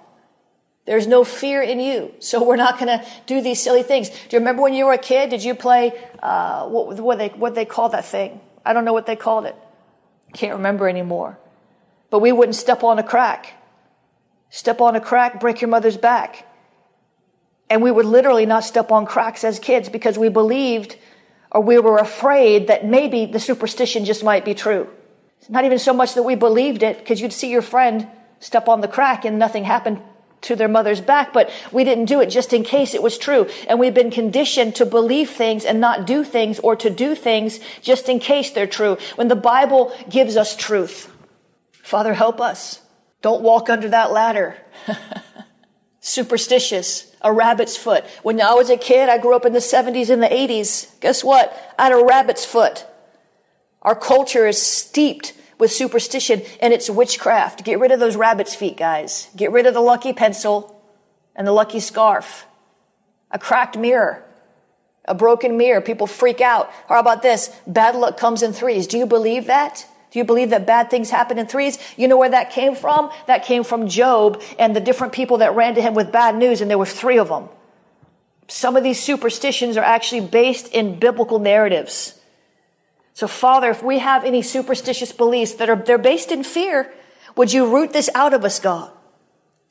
There's 0.87 1.07
no 1.07 1.23
fear 1.25 1.63
in 1.63 1.79
you. 1.79 2.15
So 2.19 2.43
we're 2.43 2.57
not 2.57 2.79
going 2.79 2.99
to 2.99 3.07
do 3.27 3.41
these 3.43 3.63
silly 3.63 3.83
things. 3.83 4.09
Do 4.09 4.17
you 4.31 4.39
remember 4.39 4.63
when 4.63 4.75
you 4.75 4.87
were 4.87 4.93
a 4.93 4.99
kid? 4.99 5.31
Did 5.31 5.45
you 5.45 5.55
play, 5.55 5.93
uh, 6.23 6.67
what, 6.69 6.99
what 6.99 7.19
they, 7.19 7.29
what 7.29 7.55
they 7.55 7.65
call 7.65 7.91
that 7.91 8.07
thing? 8.07 8.41
I 8.65 8.73
don't 8.73 8.85
know 8.85 8.93
what 8.93 9.07
they 9.07 9.17
called 9.17 9.45
it. 9.45 9.55
Can't 10.33 10.55
remember 10.57 10.89
anymore. 10.89 11.39
But 12.11 12.21
we 12.21 12.33
wouldn't 12.33 12.57
step 12.57 12.83
on 12.83 12.99
a 12.99 13.03
crack. 13.03 13.55
Step 14.49 14.81
on 14.81 14.97
a 14.97 15.01
crack, 15.01 15.39
break 15.41 15.61
your 15.61 15.69
mother's 15.69 15.97
back. 15.97 16.47
And 17.71 17.83
we 17.83 17.91
would 17.91 18.05
literally 18.05 18.45
not 18.45 18.65
step 18.65 18.91
on 18.91 19.07
cracks 19.07 19.45
as 19.45 19.59
kids 19.59 19.89
because 19.89 20.19
we 20.19 20.29
believed 20.29 20.97
or 21.53 21.61
we 21.61 21.79
were 21.79 21.99
afraid 21.99 22.67
that 22.67 22.85
maybe 22.85 23.27
the 23.27 23.41
superstition 23.41 24.05
just 24.05 24.23
might 24.23 24.45
be 24.45 24.55
true. 24.55 24.89
It's 25.41 25.51
not 25.51 25.65
even 25.65 25.79
so 25.79 25.95
much 25.95 26.15
that 26.15 26.23
we 26.23 26.35
believed 26.35 26.83
it 26.83 26.99
because 26.99 27.21
you'd 27.21 27.33
see 27.33 27.51
your 27.51 27.63
friend 27.63 28.09
step 28.41 28.69
on 28.69 28.81
the 28.81 28.89
crack 28.89 29.25
and 29.25 29.39
nothing 29.39 29.65
happened 29.65 30.03
to 30.43 30.57
their 30.57 30.69
mother's 30.69 31.01
back, 31.01 31.33
but 31.33 31.51
we 31.71 31.85
didn't 31.85 32.07
do 32.07 32.21
it 32.21 32.27
just 32.27 32.53
in 32.53 32.63
case 32.63 32.95
it 32.95 33.03
was 33.03 33.19
true. 33.19 33.47
And 33.69 33.79
we've 33.79 33.95
been 33.95 34.11
conditioned 34.11 34.77
to 34.77 34.87
believe 34.87 35.31
things 35.31 35.65
and 35.65 35.81
not 35.81 36.07
do 36.07 36.25
things 36.25 36.59
or 36.61 36.77
to 36.77 36.91
do 36.91 37.15
things 37.15 37.61
just 37.83 38.09
in 38.09 38.19
case 38.19 38.51
they're 38.51 38.67
true. 38.67 38.97
When 39.17 39.29
the 39.29 39.37
Bible 39.37 39.93
gives 40.09 40.37
us 40.37 40.57
truth. 40.57 41.13
Father, 41.83 42.15
help 42.15 42.41
us. 42.41 42.81
Don't 43.23 43.43
walk 43.43 43.69
under 43.69 43.91
that 43.91 44.13
ladder. 44.13 44.57
Superstitious, 46.01 47.15
a 47.21 47.33
rabbit's 47.33 47.77
foot. 47.77 48.05
When 48.23 48.41
I 48.41 48.55
was 48.55 48.71
a 48.71 48.77
kid, 48.77 49.09
I 49.09 49.19
grew 49.19 49.37
up 49.37 49.45
in 49.45 49.53
the 49.53 49.59
70s 49.59 50.09
and 50.09 50.23
the 50.23 50.29
80s. 50.29 50.99
Guess 51.01 51.23
what? 51.23 51.75
I 51.79 51.85
had 51.85 51.93
a 51.93 52.05
rabbit's 52.05 52.45
foot. 52.45 52.87
Our 53.83 53.95
culture 53.95 54.47
is 54.47 54.61
steeped 54.61 55.35
with 55.59 55.71
superstition 55.71 56.43
and 56.61 56.73
it's 56.73 56.89
witchcraft. 56.89 57.65
Get 57.65 57.79
rid 57.79 57.93
of 57.93 58.01
those 58.01 58.17
rabbit's 58.17 58.55
feet, 58.55 58.77
guys. 58.77 59.29
Get 59.37 59.53
rid 59.53 59.67
of 59.67 59.75
the 59.75 59.81
lucky 59.81 60.13
pencil 60.13 60.83
and 61.37 61.47
the 61.47 61.53
lucky 61.53 61.81
scarf. 61.81 62.47
A 63.31 63.39
cracked 63.39 63.77
mirror. 63.77 64.25
A 65.05 65.15
broken 65.15 65.57
mirror. 65.57 65.81
People 65.81 66.07
freak 66.07 66.41
out. 66.41 66.71
How 66.89 66.99
about 66.99 67.23
this? 67.23 67.55
Bad 67.67 67.95
luck 67.95 68.17
comes 68.17 68.43
in 68.43 68.53
threes. 68.53 68.87
Do 68.87 68.99
you 68.99 69.07
believe 69.07 69.47
that? 69.47 69.87
Do 70.11 70.19
you 70.19 70.25
believe 70.25 70.51
that 70.51 70.67
bad 70.67 70.91
things 70.91 71.11
happen 71.11 71.39
in 71.39 71.47
threes? 71.47 71.79
You 71.97 72.09
know 72.09 72.17
where 72.17 72.31
that 72.31 72.51
came 72.51 72.75
from? 72.75 73.11
That 73.27 73.45
came 73.45 73.63
from 73.63 73.89
Job 73.89 74.43
and 74.59 74.75
the 74.75 74.81
different 74.81 75.13
people 75.13 75.39
that 75.39 75.55
ran 75.55 75.77
to 75.77 75.83
him 75.83 75.95
with 75.95 76.11
bad 76.11 76.37
news, 76.37 76.61
and 76.61 76.71
there 76.71 76.79
were 76.79 76.87
three 76.87 77.19
of 77.19 77.29
them. 77.29 77.49
Some 78.49 78.77
of 78.77 78.83
these 78.83 79.01
superstitions 79.01 79.77
are 79.77 79.85
actually 79.85 80.23
based 80.23 80.69
in 80.69 80.99
biblical 80.99 81.39
narratives. 81.39 82.21
So 83.15 83.29
Father, 83.29 83.71
if 83.71 83.83
we 83.83 83.99
have 83.99 84.25
any 84.25 84.43
superstitious 84.43 85.13
beliefs 85.13 85.55
that 85.55 85.71
are, 85.71 85.77
they're 85.77 85.99
based 85.99 86.33
in 86.33 86.43
fear, 86.43 86.93
would 87.37 87.53
you 87.53 87.73
root 87.73 87.93
this 87.93 88.11
out 88.15 88.35
of 88.35 88.45
us, 88.45 88.59
God? 88.59 88.91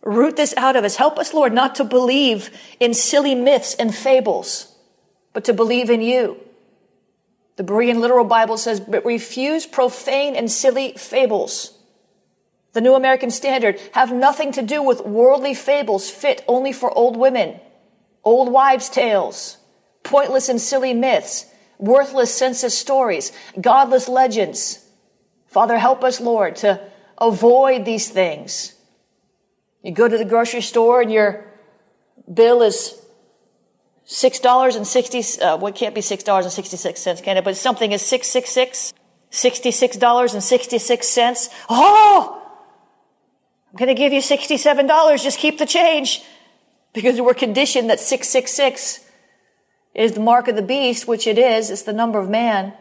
Root 0.02 0.38
this 0.38 0.54
out 0.56 0.78
of 0.78 0.86
us. 0.86 0.96
Help 0.96 1.20
us, 1.20 1.34
Lord, 1.34 1.52
not 1.52 1.76
to 1.76 1.84
believe 1.84 2.50
in 2.80 2.94
silly 2.94 3.36
myths 3.36 3.76
and 3.76 3.94
fables, 3.94 4.74
but 5.34 5.44
to 5.46 5.54
believe 5.54 5.90
in 5.90 6.02
you. 6.02 6.40
The 7.60 7.66
Berean 7.66 8.00
Literal 8.00 8.24
Bible 8.24 8.56
says, 8.56 8.80
but 8.80 9.04
refuse 9.04 9.66
profane 9.66 10.34
and 10.34 10.50
silly 10.50 10.94
fables. 10.94 11.78
The 12.72 12.80
New 12.80 12.96
American 12.96 13.32
Standard 13.32 13.82
have 13.92 14.14
nothing 14.14 14.54
to 14.54 14.62
do 14.62 14.82
with 14.82 15.02
worldly 15.02 15.54
fables 15.54 16.10
fit 16.10 16.42
only 16.48 16.72
for 16.72 16.90
old 16.98 17.18
women, 17.18 17.60
old 18.24 18.50
wives' 18.50 18.88
tales, 18.88 19.58
pointless 20.04 20.48
and 20.48 20.62
silly 20.62 20.94
myths, 20.94 21.48
worthless 21.78 22.34
census 22.34 22.78
stories, 22.78 23.34
godless 23.60 24.08
legends. 24.08 24.86
Father, 25.48 25.80
help 25.80 26.02
us, 26.02 26.22
Lord, 26.22 26.56
to 26.58 26.80
avoid 27.18 27.84
these 27.84 28.08
things. 28.08 28.74
You 29.84 29.92
go 29.92 30.08
to 30.08 30.18
the 30.18 30.24
grocery 30.24 30.62
store 30.62 31.02
and 31.02 31.12
your 31.12 31.46
bill 32.34 32.62
is 32.62 32.98
six 34.10 34.40
dollars 34.40 34.76
and 34.76 34.88
sixty. 34.88 35.22
Uh, 35.40 35.58
well, 35.58 35.72
can't 35.72 35.94
be 35.94 36.02
six 36.02 36.24
dollars 36.24 36.46
and 36.46 36.52
sixty 36.52 36.78
six 36.78 37.00
cents, 37.00 37.22
can 37.22 37.38
it? 37.38 37.44
But 37.44 37.58
something 37.58 37.92
is 37.92 38.02
six 38.02 38.28
six 38.28 38.50
six. 38.50 38.94
Sixty-six 39.32 39.96
dollars 39.96 40.34
and 40.34 40.42
sixty-six 40.42 41.08
cents. 41.08 41.50
Oh, 41.70 42.42
I'm 43.70 43.78
going 43.78 43.90
to 43.90 43.94
give 43.94 44.12
you 44.12 44.22
sixty-seven 44.22 44.88
dollars. 44.88 45.22
Just 45.22 45.38
keep 45.38 45.60
the 45.60 45.68
change, 45.68 46.24
because 46.94 47.22
we're 47.22 47.36
conditioned 47.36 47.92
that 47.92 48.00
six 48.00 48.28
six 48.28 48.52
six 48.52 49.06
is 49.94 50.14
the 50.14 50.20
mark 50.20 50.48
of 50.48 50.56
the 50.56 50.64
beast, 50.64 51.08
which 51.08 51.28
it 51.28 51.38
is. 51.38 51.70
It's 51.70 51.84
the 51.84 51.94
number 51.94 52.18
of 52.18 52.28
man. 52.28 52.74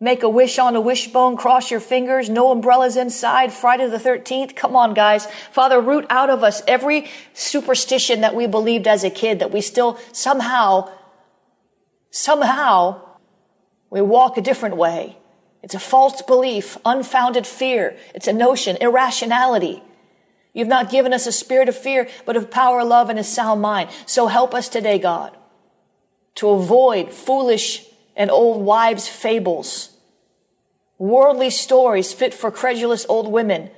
Make 0.00 0.22
a 0.22 0.28
wish 0.28 0.58
on 0.58 0.76
a 0.76 0.80
wishbone, 0.80 1.36
cross 1.36 1.70
your 1.70 1.80
fingers, 1.80 2.30
no 2.30 2.52
umbrellas 2.52 2.96
inside, 2.96 3.52
Friday 3.52 3.88
the 3.88 3.98
13th. 3.98 4.54
Come 4.54 4.76
on, 4.76 4.94
guys. 4.94 5.26
Father, 5.50 5.80
root 5.80 6.06
out 6.08 6.30
of 6.30 6.44
us 6.44 6.62
every 6.68 7.10
superstition 7.34 8.20
that 8.20 8.34
we 8.36 8.46
believed 8.46 8.86
as 8.86 9.02
a 9.02 9.10
kid 9.10 9.40
that 9.40 9.50
we 9.50 9.60
still 9.60 9.98
somehow, 10.12 10.90
somehow, 12.10 13.02
we 13.90 14.00
walk 14.00 14.36
a 14.36 14.42
different 14.42 14.76
way. 14.76 15.16
It's 15.62 15.74
a 15.74 15.80
false 15.80 16.22
belief, 16.22 16.78
unfounded 16.84 17.46
fear. 17.46 17.96
It's 18.14 18.28
a 18.28 18.32
notion, 18.32 18.76
irrationality. 18.80 19.82
You've 20.52 20.68
not 20.68 20.90
given 20.90 21.12
us 21.12 21.26
a 21.26 21.32
spirit 21.32 21.68
of 21.68 21.76
fear, 21.76 22.08
but 22.24 22.36
of 22.36 22.50
power, 22.50 22.84
love, 22.84 23.10
and 23.10 23.18
a 23.18 23.24
sound 23.24 23.60
mind. 23.60 23.90
So 24.06 24.28
help 24.28 24.54
us 24.54 24.68
today, 24.68 24.98
God 24.98 25.36
to 26.38 26.50
avoid 26.50 27.12
foolish 27.12 27.84
and 28.18 28.32
old 28.32 28.62
wives' 28.62 29.08
fables, 29.08 29.96
worldly 30.98 31.50
stories 31.50 32.12
fit 32.12 32.34
for 32.34 32.50
credulous 32.50 33.06
old 33.08 33.30
women, 33.30 33.70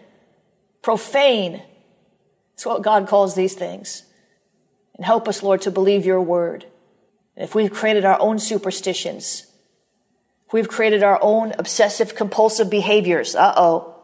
profane. 0.81 1.63
That's 2.53 2.65
what 2.65 2.83
God 2.83 3.07
calls 3.07 3.35
these 3.35 3.55
things. 3.55 4.03
And 4.97 5.05
help 5.05 5.29
us, 5.29 5.43
Lord, 5.43 5.61
to 5.63 5.71
believe 5.71 6.07
your 6.07 6.23
word. 6.23 6.65
if 7.37 7.55
we've 7.55 7.73
created 7.73 8.05
our 8.05 8.21
own 8.21 8.39
superstitions, 8.39 9.47
if 10.47 10.53
we've 10.53 10.69
created 10.69 11.03
our 11.03 11.19
own 11.23 11.55
obsessive 11.59 12.15
compulsive 12.15 12.69
behaviors, 12.69 13.35
uh-oh. 13.35 13.95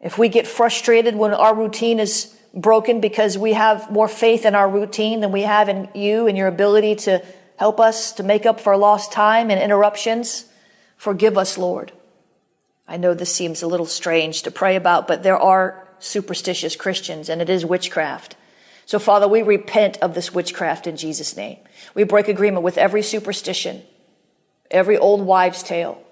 If 0.00 0.18
we 0.18 0.28
get 0.28 0.46
frustrated 0.46 1.16
when 1.16 1.32
our 1.32 1.54
routine 1.54 1.98
is 1.98 2.36
broken 2.52 3.00
because 3.00 3.38
we 3.38 3.54
have 3.54 3.90
more 3.90 4.06
faith 4.06 4.44
in 4.44 4.54
our 4.54 4.68
routine 4.68 5.20
than 5.20 5.32
we 5.32 5.42
have 5.42 5.68
in 5.68 5.88
you 5.94 6.26
and 6.26 6.36
your 6.36 6.46
ability 6.46 6.96
to 6.96 7.24
Help 7.56 7.78
us 7.78 8.12
to 8.12 8.22
make 8.22 8.46
up 8.46 8.60
for 8.60 8.76
lost 8.76 9.12
time 9.12 9.50
and 9.50 9.60
interruptions. 9.60 10.46
Forgive 10.96 11.38
us, 11.38 11.56
Lord. 11.56 11.92
I 12.86 12.96
know 12.96 13.14
this 13.14 13.34
seems 13.34 13.62
a 13.62 13.66
little 13.66 13.86
strange 13.86 14.42
to 14.42 14.50
pray 14.50 14.76
about, 14.76 15.06
but 15.08 15.22
there 15.22 15.38
are 15.38 15.88
superstitious 15.98 16.76
Christians 16.76 17.28
and 17.28 17.40
it 17.40 17.48
is 17.48 17.64
witchcraft. 17.64 18.36
So 18.86 18.98
Father, 18.98 19.26
we 19.26 19.42
repent 19.42 19.98
of 19.98 20.14
this 20.14 20.34
witchcraft 20.34 20.86
in 20.86 20.96
Jesus' 20.96 21.36
name. 21.36 21.58
We 21.94 22.04
break 22.04 22.28
agreement 22.28 22.64
with 22.64 22.76
every 22.76 23.02
superstition, 23.02 23.82
every 24.70 24.98
old 24.98 25.22
wives' 25.22 25.62
tale, 25.62 26.02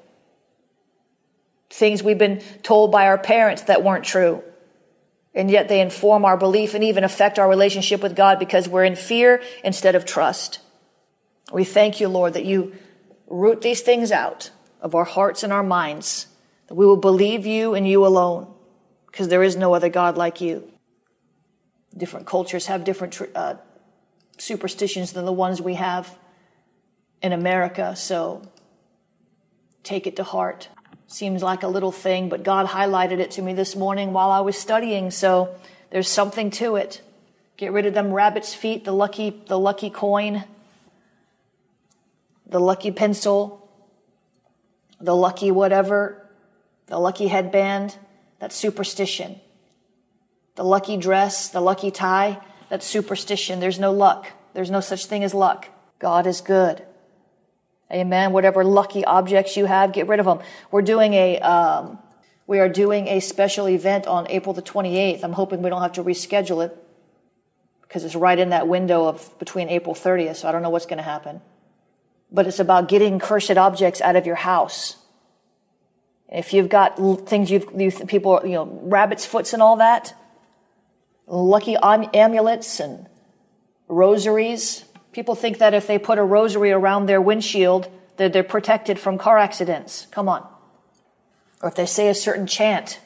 things 1.68 2.02
we've 2.02 2.18
been 2.18 2.42
told 2.62 2.90
by 2.90 3.06
our 3.06 3.18
parents 3.18 3.62
that 3.62 3.84
weren't 3.84 4.04
true. 4.04 4.42
And 5.34 5.50
yet 5.50 5.68
they 5.68 5.80
inform 5.80 6.24
our 6.24 6.36
belief 6.36 6.74
and 6.74 6.84
even 6.84 7.04
affect 7.04 7.38
our 7.38 7.48
relationship 7.48 8.02
with 8.02 8.16
God 8.16 8.38
because 8.38 8.68
we're 8.68 8.84
in 8.84 8.96
fear 8.96 9.42
instead 9.64 9.94
of 9.94 10.04
trust. 10.04 10.60
We 11.50 11.64
thank 11.64 12.00
you, 12.00 12.08
Lord, 12.08 12.34
that 12.34 12.44
you 12.44 12.74
root 13.26 13.62
these 13.62 13.80
things 13.80 14.12
out 14.12 14.50
of 14.80 14.94
our 14.94 15.04
hearts 15.04 15.42
and 15.42 15.52
our 15.52 15.62
minds, 15.62 16.26
that 16.68 16.74
we 16.74 16.86
will 16.86 16.96
believe 16.96 17.46
you 17.46 17.74
and 17.74 17.88
you 17.88 18.04
alone, 18.06 18.52
because 19.06 19.28
there 19.28 19.42
is 19.42 19.56
no 19.56 19.74
other 19.74 19.88
God 19.88 20.16
like 20.16 20.40
you. 20.40 20.70
Different 21.96 22.26
cultures 22.26 22.66
have 22.66 22.84
different 22.84 23.20
uh, 23.34 23.56
superstitions 24.38 25.12
than 25.12 25.24
the 25.24 25.32
ones 25.32 25.60
we 25.60 25.74
have 25.74 26.18
in 27.22 27.32
America, 27.32 27.94
so 27.96 28.42
take 29.82 30.06
it 30.06 30.16
to 30.16 30.24
heart. 30.24 30.68
Seems 31.06 31.42
like 31.42 31.62
a 31.62 31.68
little 31.68 31.92
thing, 31.92 32.28
but 32.28 32.42
God 32.42 32.66
highlighted 32.66 33.18
it 33.18 33.32
to 33.32 33.42
me 33.42 33.52
this 33.52 33.76
morning 33.76 34.12
while 34.12 34.30
I 34.30 34.40
was 34.40 34.56
studying, 34.56 35.10
so 35.10 35.54
there's 35.90 36.08
something 36.08 36.50
to 36.52 36.76
it. 36.76 37.02
Get 37.56 37.72
rid 37.72 37.86
of 37.86 37.94
them 37.94 38.12
rabbit's 38.12 38.54
feet, 38.54 38.84
the 38.84 38.92
lucky, 38.92 39.42
the 39.46 39.58
lucky 39.58 39.90
coin 39.90 40.44
the 42.46 42.60
lucky 42.60 42.90
pencil, 42.90 43.70
the 45.00 45.14
lucky 45.14 45.50
whatever, 45.50 46.28
the 46.86 46.98
lucky 46.98 47.28
headband, 47.28 47.96
that's 48.38 48.56
superstition. 48.56 49.40
The 50.54 50.64
lucky 50.64 50.96
dress, 50.96 51.48
the 51.48 51.60
lucky 51.60 51.90
tie, 51.90 52.40
that's 52.68 52.86
superstition. 52.86 53.60
There's 53.60 53.78
no 53.78 53.92
luck. 53.92 54.26
There's 54.54 54.70
no 54.70 54.80
such 54.80 55.06
thing 55.06 55.24
as 55.24 55.34
luck. 55.34 55.68
God 55.98 56.26
is 56.26 56.40
good. 56.40 56.82
Amen. 57.90 58.32
Whatever 58.32 58.64
lucky 58.64 59.04
objects 59.04 59.56
you 59.56 59.66
have, 59.66 59.92
get 59.92 60.08
rid 60.08 60.20
of 60.20 60.26
them. 60.26 60.40
We're 60.70 60.82
doing 60.82 61.14
a, 61.14 61.38
um, 61.40 61.98
we 62.46 62.58
are 62.58 62.68
doing 62.68 63.08
a 63.08 63.20
special 63.20 63.68
event 63.68 64.06
on 64.06 64.26
April 64.28 64.54
the 64.54 64.62
28th. 64.62 65.22
I'm 65.22 65.32
hoping 65.32 65.62
we 65.62 65.70
don't 65.70 65.82
have 65.82 65.92
to 65.92 66.04
reschedule 66.04 66.64
it 66.64 66.76
because 67.82 68.04
it's 68.04 68.16
right 68.16 68.38
in 68.38 68.50
that 68.50 68.68
window 68.68 69.06
of 69.06 69.38
between 69.38 69.68
April 69.68 69.94
30th. 69.94 70.36
So 70.36 70.48
I 70.48 70.52
don't 70.52 70.62
know 70.62 70.70
what's 70.70 70.86
going 70.86 70.96
to 70.98 71.02
happen. 71.02 71.40
But 72.32 72.46
it's 72.46 72.58
about 72.58 72.88
getting 72.88 73.18
cursed 73.18 73.56
objects 73.56 74.00
out 74.00 74.16
of 74.16 74.26
your 74.26 74.36
house. 74.36 74.96
If 76.28 76.54
you've 76.54 76.70
got 76.70 76.96
things 77.28 77.50
you've, 77.50 77.66
you, 77.76 77.90
people, 78.06 78.40
you 78.44 78.52
know, 78.52 78.80
rabbit's 78.84 79.26
foots 79.26 79.52
and 79.52 79.60
all 79.60 79.76
that, 79.76 80.14
lucky 81.26 81.76
amulets 81.76 82.80
and 82.80 83.06
rosaries. 83.86 84.84
People 85.12 85.34
think 85.34 85.58
that 85.58 85.74
if 85.74 85.86
they 85.86 85.98
put 85.98 86.18
a 86.18 86.24
rosary 86.24 86.72
around 86.72 87.04
their 87.04 87.20
windshield, 87.20 87.90
that 88.16 88.32
they're 88.32 88.42
protected 88.42 88.98
from 88.98 89.18
car 89.18 89.36
accidents. 89.36 90.06
Come 90.10 90.28
on. 90.28 90.46
Or 91.60 91.68
if 91.68 91.74
they 91.74 91.86
say 91.86 92.08
a 92.08 92.14
certain 92.14 92.46
chant, 92.46 92.98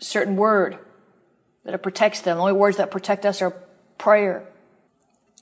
a 0.00 0.04
certain 0.04 0.36
word, 0.36 0.78
that 1.64 1.74
it 1.74 1.82
protects 1.82 2.20
them. 2.20 2.36
The 2.36 2.42
only 2.42 2.52
words 2.52 2.76
that 2.76 2.90
protect 2.90 3.24
us 3.24 3.40
are 3.40 3.56
prayer, 3.96 4.46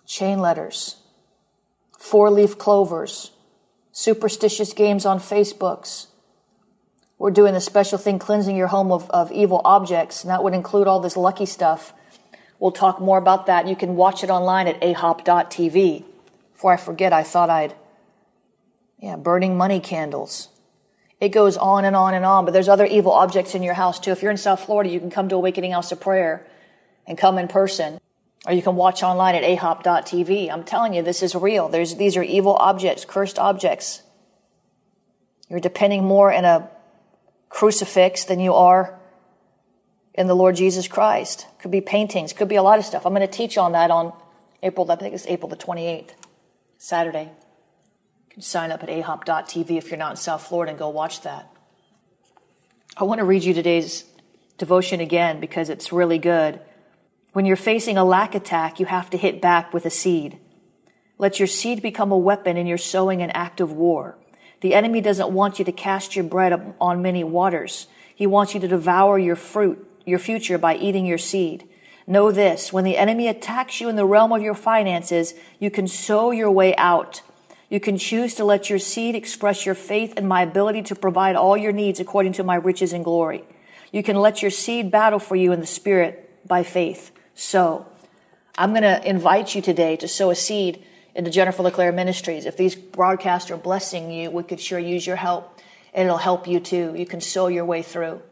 chain 0.06 0.38
letters, 0.38 1.01
four 2.02 2.32
leaf 2.32 2.58
clovers, 2.58 3.30
superstitious 3.92 4.72
games 4.72 5.06
on 5.06 5.20
Facebooks. 5.20 6.08
We're 7.16 7.30
doing 7.30 7.54
the 7.54 7.60
special 7.60 7.96
thing, 7.96 8.18
cleansing 8.18 8.56
your 8.56 8.66
home 8.66 8.90
of, 8.90 9.08
of 9.10 9.30
evil 9.30 9.62
objects, 9.64 10.24
and 10.24 10.30
that 10.30 10.42
would 10.42 10.52
include 10.52 10.88
all 10.88 10.98
this 10.98 11.16
lucky 11.16 11.46
stuff. 11.46 11.94
We'll 12.58 12.72
talk 12.72 13.00
more 13.00 13.18
about 13.18 13.46
that. 13.46 13.68
You 13.68 13.76
can 13.76 13.94
watch 13.94 14.24
it 14.24 14.30
online 14.30 14.66
at 14.66 14.80
ahop.tv. 14.80 16.04
Before 16.52 16.72
I 16.72 16.76
forget, 16.76 17.12
I 17.12 17.22
thought 17.22 17.48
I'd, 17.48 17.74
yeah, 18.98 19.14
burning 19.14 19.56
money 19.56 19.78
candles. 19.78 20.48
It 21.20 21.28
goes 21.28 21.56
on 21.56 21.84
and 21.84 21.94
on 21.94 22.14
and 22.14 22.24
on, 22.24 22.44
but 22.44 22.50
there's 22.50 22.68
other 22.68 22.84
evil 22.84 23.12
objects 23.12 23.54
in 23.54 23.62
your 23.62 23.74
house 23.74 24.00
too. 24.00 24.10
If 24.10 24.22
you're 24.22 24.32
in 24.32 24.36
South 24.36 24.64
Florida, 24.64 24.90
you 24.90 24.98
can 24.98 25.10
come 25.10 25.28
to 25.28 25.36
Awakening 25.36 25.70
House 25.70 25.92
of 25.92 26.00
Prayer 26.00 26.44
and 27.06 27.16
come 27.16 27.38
in 27.38 27.46
person. 27.46 28.00
Or 28.46 28.52
you 28.52 28.62
can 28.62 28.74
watch 28.74 29.02
online 29.02 29.36
at 29.36 29.44
ahop.tv. 29.44 30.50
I'm 30.50 30.64
telling 30.64 30.94
you, 30.94 31.02
this 31.02 31.22
is 31.22 31.34
real. 31.34 31.68
There's, 31.68 31.94
these 31.94 32.16
are 32.16 32.22
evil 32.22 32.54
objects, 32.54 33.04
cursed 33.04 33.38
objects. 33.38 34.02
You're 35.48 35.60
depending 35.60 36.04
more 36.04 36.32
in 36.32 36.44
a 36.44 36.68
crucifix 37.48 38.24
than 38.24 38.40
you 38.40 38.54
are 38.54 38.98
in 40.14 40.26
the 40.26 40.34
Lord 40.34 40.56
Jesus 40.56 40.88
Christ. 40.88 41.46
Could 41.60 41.70
be 41.70 41.80
paintings, 41.80 42.32
could 42.32 42.48
be 42.48 42.56
a 42.56 42.62
lot 42.62 42.78
of 42.78 42.84
stuff. 42.84 43.06
I'm 43.06 43.14
going 43.14 43.26
to 43.26 43.32
teach 43.32 43.56
on 43.56 43.72
that 43.72 43.90
on 43.90 44.12
April, 44.62 44.90
I 44.90 44.96
think 44.96 45.14
it's 45.14 45.26
April 45.26 45.48
the 45.48 45.56
28th, 45.56 46.10
Saturday. 46.78 47.24
You 47.24 48.34
can 48.34 48.42
sign 48.42 48.70
up 48.70 48.82
at 48.82 48.88
ahop.tv 48.88 49.76
if 49.76 49.90
you're 49.90 49.98
not 49.98 50.12
in 50.12 50.16
South 50.16 50.46
Florida 50.46 50.70
and 50.70 50.78
go 50.78 50.88
watch 50.88 51.22
that. 51.22 51.48
I 52.96 53.04
want 53.04 53.18
to 53.18 53.24
read 53.24 53.42
you 53.42 53.54
today's 53.54 54.04
devotion 54.58 55.00
again 55.00 55.40
because 55.40 55.68
it's 55.68 55.92
really 55.92 56.18
good. 56.18 56.60
When 57.32 57.46
you're 57.46 57.56
facing 57.56 57.96
a 57.96 58.04
lack 58.04 58.34
attack, 58.34 58.78
you 58.78 58.84
have 58.86 59.08
to 59.08 59.16
hit 59.16 59.40
back 59.40 59.72
with 59.72 59.86
a 59.86 59.90
seed. 59.90 60.38
Let 61.16 61.38
your 61.38 61.46
seed 61.46 61.80
become 61.80 62.12
a 62.12 62.18
weapon 62.18 62.58
in 62.58 62.66
your 62.66 62.76
sowing 62.76 63.22
an 63.22 63.30
act 63.30 63.58
of 63.58 63.72
war. 63.72 64.18
The 64.60 64.74
enemy 64.74 65.00
doesn't 65.00 65.32
want 65.32 65.58
you 65.58 65.64
to 65.64 65.72
cast 65.72 66.14
your 66.14 66.26
bread 66.26 66.74
on 66.78 67.00
many 67.00 67.24
waters. 67.24 67.86
He 68.14 68.26
wants 68.26 68.52
you 68.52 68.60
to 68.60 68.68
devour 68.68 69.18
your 69.18 69.36
fruit, 69.36 69.88
your 70.04 70.18
future 70.18 70.58
by 70.58 70.76
eating 70.76 71.06
your 71.06 71.16
seed. 71.16 71.66
Know 72.06 72.32
this, 72.32 72.70
when 72.70 72.84
the 72.84 72.98
enemy 72.98 73.28
attacks 73.28 73.80
you 73.80 73.88
in 73.88 73.96
the 73.96 74.04
realm 74.04 74.32
of 74.32 74.42
your 74.42 74.54
finances, 74.54 75.32
you 75.58 75.70
can 75.70 75.88
sow 75.88 76.32
your 76.32 76.50
way 76.50 76.76
out. 76.76 77.22
You 77.70 77.80
can 77.80 77.96
choose 77.96 78.34
to 78.34 78.44
let 78.44 78.68
your 78.68 78.78
seed 78.78 79.14
express 79.14 79.64
your 79.64 79.74
faith 79.74 80.18
in 80.18 80.28
my 80.28 80.42
ability 80.42 80.82
to 80.82 80.94
provide 80.94 81.36
all 81.36 81.56
your 81.56 81.72
needs 81.72 81.98
according 81.98 82.34
to 82.34 82.44
my 82.44 82.56
riches 82.56 82.92
and 82.92 83.02
glory. 83.02 83.44
You 83.90 84.02
can 84.02 84.16
let 84.16 84.42
your 84.42 84.50
seed 84.50 84.90
battle 84.90 85.18
for 85.18 85.34
you 85.34 85.52
in 85.52 85.60
the 85.60 85.66
spirit 85.66 86.46
by 86.46 86.62
faith. 86.62 87.10
So, 87.34 87.86
I'm 88.58 88.70
going 88.70 88.82
to 88.82 89.08
invite 89.08 89.54
you 89.54 89.62
today 89.62 89.96
to 89.96 90.08
sow 90.08 90.30
a 90.30 90.34
seed 90.34 90.84
into 91.14 91.30
Jennifer 91.30 91.62
LeClaire 91.62 91.92
Ministries. 91.92 92.44
If 92.44 92.56
these 92.56 92.74
broadcasts 92.74 93.50
are 93.50 93.56
blessing 93.56 94.10
you, 94.10 94.30
we 94.30 94.42
could 94.42 94.60
sure 94.60 94.78
use 94.78 95.06
your 95.06 95.16
help 95.16 95.58
and 95.94 96.06
it'll 96.06 96.18
help 96.18 96.46
you 96.46 96.60
too. 96.60 96.94
You 96.96 97.06
can 97.06 97.20
sow 97.20 97.48
your 97.48 97.64
way 97.64 97.82
through. 97.82 98.22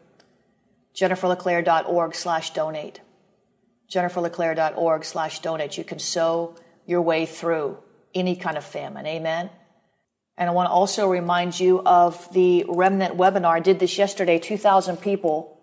JenniferLeClaire.org 0.94 2.14
slash 2.14 2.52
donate. 2.52 3.00
JenniferLeClaire.org 3.90 5.04
slash 5.04 5.40
donate. 5.40 5.78
You 5.78 5.84
can 5.84 5.98
sow 5.98 6.56
your 6.86 7.02
way 7.02 7.26
through 7.26 7.78
any 8.14 8.36
kind 8.36 8.56
of 8.56 8.64
famine. 8.64 9.06
Amen. 9.06 9.50
And 10.36 10.48
I 10.48 10.52
want 10.52 10.68
to 10.68 10.72
also 10.72 11.06
remind 11.06 11.58
you 11.60 11.82
of 11.84 12.32
the 12.32 12.64
remnant 12.68 13.16
webinar. 13.16 13.52
I 13.56 13.60
did 13.60 13.78
this 13.78 13.98
yesterday. 13.98 14.38
2,000 14.38 14.96
people, 14.96 15.60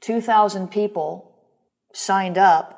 2,000 0.00 0.68
people 0.68 1.29
signed 1.92 2.38
up. 2.38 2.76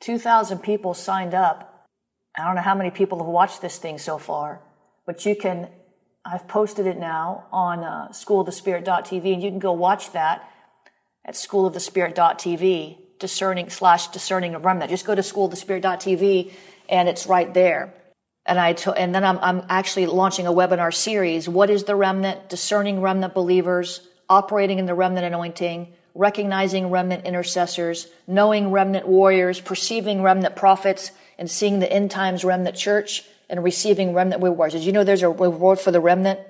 2,000 0.00 0.58
people 0.58 0.94
signed 0.94 1.34
up. 1.34 1.88
I 2.36 2.44
don't 2.44 2.54
know 2.54 2.62
how 2.62 2.74
many 2.74 2.90
people 2.90 3.18
have 3.18 3.26
watched 3.26 3.60
this 3.60 3.78
thing 3.78 3.98
so 3.98 4.18
far, 4.18 4.62
but 5.06 5.24
you 5.26 5.36
can, 5.36 5.68
I've 6.24 6.48
posted 6.48 6.86
it 6.86 6.98
now 6.98 7.46
on 7.52 7.80
uh, 7.80 8.08
schoolofthespirit.tv 8.08 9.34
and 9.34 9.42
you 9.42 9.50
can 9.50 9.58
go 9.58 9.72
watch 9.72 10.12
that 10.12 10.48
at 11.24 11.34
schoolofthespirit.tv, 11.34 12.98
discerning 13.18 13.70
slash 13.70 14.08
discerning 14.08 14.56
remnant. 14.56 14.90
Just 14.90 15.06
go 15.06 15.14
to 15.14 15.22
schoolofthespirit.tv 15.22 16.52
and 16.88 17.08
it's 17.08 17.26
right 17.26 17.52
there. 17.52 17.94
And 18.44 18.58
I 18.58 18.72
t- 18.72 18.90
and 18.96 19.14
then 19.14 19.24
I'm, 19.24 19.38
I'm 19.38 19.62
actually 19.68 20.06
launching 20.06 20.46
a 20.46 20.52
webinar 20.52 20.92
series. 20.92 21.48
What 21.48 21.70
is 21.70 21.84
the 21.84 21.94
remnant? 21.94 22.48
Discerning 22.48 23.00
remnant 23.00 23.34
believers, 23.34 24.00
operating 24.28 24.80
in 24.80 24.86
the 24.86 24.94
remnant 24.94 25.26
anointing, 25.26 25.94
recognizing 26.14 26.90
remnant 26.90 27.24
intercessors, 27.24 28.08
knowing 28.26 28.70
remnant 28.70 29.06
warriors, 29.08 29.60
perceiving 29.60 30.22
remnant 30.22 30.56
prophets, 30.56 31.10
and 31.38 31.50
seeing 31.50 31.78
the 31.78 31.92
end 31.92 32.10
times 32.10 32.44
remnant 32.44 32.76
church 32.76 33.24
and 33.48 33.64
receiving 33.64 34.14
remnant 34.14 34.42
rewards. 34.42 34.74
Did 34.74 34.84
you 34.84 34.92
know 34.92 35.04
there's 35.04 35.22
a 35.22 35.28
reward 35.28 35.80
for 35.80 35.90
the 35.90 36.00
remnant? 36.00 36.40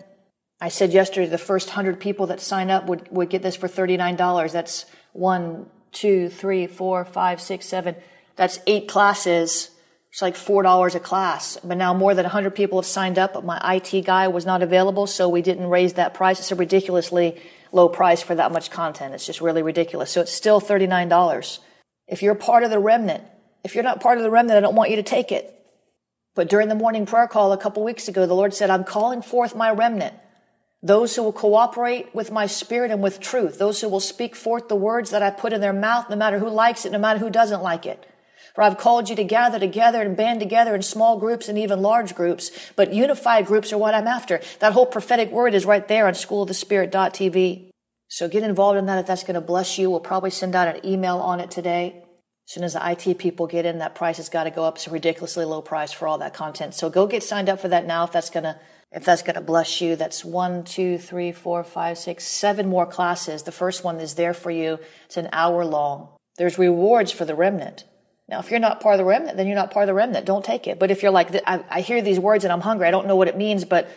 I 0.60 0.68
said 0.68 0.92
yesterday 0.92 1.28
the 1.28 1.38
first 1.38 1.70
hundred 1.70 2.00
people 2.00 2.26
that 2.28 2.40
sign 2.40 2.70
up 2.70 2.86
would, 2.86 3.08
would 3.10 3.30
get 3.30 3.42
this 3.42 3.56
for 3.56 3.68
$39. 3.68 4.52
That's 4.52 4.86
one, 5.12 5.66
two, 5.90 6.28
three, 6.28 6.66
four, 6.66 7.04
five, 7.04 7.40
six, 7.40 7.66
seven. 7.66 7.96
That's 8.36 8.58
eight 8.66 8.88
classes 8.88 9.70
it's 10.12 10.20
like 10.20 10.34
$4 10.34 10.94
a 10.94 11.00
class. 11.00 11.58
But 11.64 11.78
now 11.78 11.94
more 11.94 12.14
than 12.14 12.24
100 12.24 12.54
people 12.54 12.78
have 12.78 12.86
signed 12.86 13.18
up, 13.18 13.32
but 13.32 13.46
my 13.46 13.58
IT 13.76 14.04
guy 14.04 14.28
was 14.28 14.44
not 14.44 14.62
available, 14.62 15.06
so 15.06 15.26
we 15.26 15.40
didn't 15.40 15.66
raise 15.66 15.94
that 15.94 16.12
price. 16.12 16.38
It's 16.38 16.52
a 16.52 16.54
ridiculously 16.54 17.40
low 17.72 17.88
price 17.88 18.22
for 18.22 18.34
that 18.34 18.52
much 18.52 18.70
content. 18.70 19.14
It's 19.14 19.26
just 19.26 19.40
really 19.40 19.62
ridiculous. 19.62 20.10
So 20.10 20.20
it's 20.20 20.32
still 20.32 20.60
$39. 20.60 21.58
If 22.06 22.22
you're 22.22 22.34
part 22.34 22.62
of 22.62 22.70
the 22.70 22.78
remnant, 22.78 23.24
if 23.64 23.74
you're 23.74 23.84
not 23.84 24.00
part 24.00 24.18
of 24.18 24.24
the 24.24 24.30
remnant, 24.30 24.58
I 24.58 24.60
don't 24.60 24.76
want 24.76 24.90
you 24.90 24.96
to 24.96 25.02
take 25.02 25.32
it. 25.32 25.58
But 26.34 26.48
during 26.48 26.68
the 26.68 26.74
morning 26.74 27.06
prayer 27.06 27.26
call 27.26 27.52
a 27.52 27.58
couple 27.58 27.84
weeks 27.84 28.08
ago, 28.08 28.26
the 28.26 28.34
Lord 28.34 28.54
said, 28.54 28.70
I'm 28.70 28.84
calling 28.84 29.22
forth 29.22 29.54
my 29.54 29.70
remnant. 29.70 30.14
Those 30.82 31.14
who 31.14 31.22
will 31.22 31.32
cooperate 31.32 32.14
with 32.14 32.32
my 32.32 32.46
spirit 32.46 32.90
and 32.90 33.02
with 33.02 33.20
truth. 33.20 33.58
Those 33.58 33.80
who 33.80 33.88
will 33.88 34.00
speak 34.00 34.34
forth 34.34 34.68
the 34.68 34.74
words 34.74 35.10
that 35.10 35.22
I 35.22 35.30
put 35.30 35.52
in 35.52 35.60
their 35.60 35.72
mouth, 35.72 36.10
no 36.10 36.16
matter 36.16 36.38
who 36.38 36.48
likes 36.48 36.84
it, 36.84 36.92
no 36.92 36.98
matter 36.98 37.20
who 37.20 37.30
doesn't 37.30 37.62
like 37.62 37.86
it. 37.86 38.04
For 38.54 38.62
I've 38.62 38.78
called 38.78 39.08
you 39.08 39.16
to 39.16 39.24
gather 39.24 39.58
together 39.58 40.02
and 40.02 40.16
band 40.16 40.40
together 40.40 40.74
in 40.74 40.82
small 40.82 41.18
groups 41.18 41.48
and 41.48 41.58
even 41.58 41.80
large 41.80 42.14
groups, 42.14 42.50
but 42.76 42.92
unified 42.92 43.46
groups 43.46 43.72
are 43.72 43.78
what 43.78 43.94
I'm 43.94 44.06
after. 44.06 44.40
That 44.58 44.72
whole 44.72 44.86
prophetic 44.86 45.30
word 45.30 45.54
is 45.54 45.64
right 45.64 45.86
there 45.86 46.06
on 46.06 46.14
schoolofthespirit.tv. 46.14 47.70
So 48.08 48.28
get 48.28 48.42
involved 48.42 48.78
in 48.78 48.86
that 48.86 48.98
if 48.98 49.06
that's 49.06 49.24
going 49.24 49.34
to 49.34 49.40
bless 49.40 49.78
you. 49.78 49.88
We'll 49.88 50.00
probably 50.00 50.30
send 50.30 50.54
out 50.54 50.74
an 50.74 50.86
email 50.86 51.16
on 51.16 51.40
it 51.40 51.50
today. 51.50 52.04
As 52.46 52.54
soon 52.54 52.64
as 52.64 52.74
the 52.74 52.90
IT 52.90 53.18
people 53.18 53.46
get 53.46 53.64
in, 53.64 53.78
that 53.78 53.94
price 53.94 54.18
has 54.18 54.28
got 54.28 54.44
to 54.44 54.50
go 54.50 54.64
up. 54.64 54.76
It's 54.76 54.86
a 54.86 54.90
ridiculously 54.90 55.46
low 55.46 55.62
price 55.62 55.92
for 55.92 56.06
all 56.06 56.18
that 56.18 56.34
content. 56.34 56.74
So 56.74 56.90
go 56.90 57.06
get 57.06 57.22
signed 57.22 57.48
up 57.48 57.60
for 57.60 57.68
that 57.68 57.86
now 57.86 58.04
if 58.04 58.12
that's 58.12 58.28
going 58.28 58.44
to 58.44 58.58
if 58.94 59.06
that's 59.06 59.22
going 59.22 59.36
to 59.36 59.40
bless 59.40 59.80
you. 59.80 59.96
That's 59.96 60.22
one, 60.22 60.64
two, 60.64 60.98
three, 60.98 61.32
four, 61.32 61.64
five, 61.64 61.96
six, 61.96 62.26
seven 62.26 62.68
more 62.68 62.84
classes. 62.84 63.44
The 63.44 63.52
first 63.52 63.82
one 63.82 64.00
is 64.00 64.14
there 64.14 64.34
for 64.34 64.50
you. 64.50 64.78
It's 65.06 65.16
an 65.16 65.30
hour 65.32 65.64
long. 65.64 66.08
There's 66.36 66.58
rewards 66.58 67.10
for 67.12 67.24
the 67.24 67.34
remnant. 67.34 67.84
Now, 68.32 68.38
if 68.38 68.50
you're 68.50 68.60
not 68.60 68.80
part 68.80 68.94
of 68.94 68.98
the 68.98 69.04
remnant, 69.04 69.36
then 69.36 69.46
you're 69.46 69.54
not 69.56 69.72
part 69.72 69.82
of 69.82 69.88
the 69.88 69.94
remnant. 69.94 70.24
Don't 70.24 70.42
take 70.42 70.66
it. 70.66 70.78
But 70.78 70.90
if 70.90 71.02
you're 71.02 71.12
like, 71.12 71.36
I, 71.46 71.62
I 71.68 71.80
hear 71.82 72.00
these 72.00 72.18
words 72.18 72.44
and 72.44 72.52
I'm 72.52 72.62
hungry, 72.62 72.86
I 72.86 72.90
don't 72.90 73.06
know 73.06 73.14
what 73.14 73.28
it 73.28 73.36
means, 73.36 73.66
but 73.66 73.90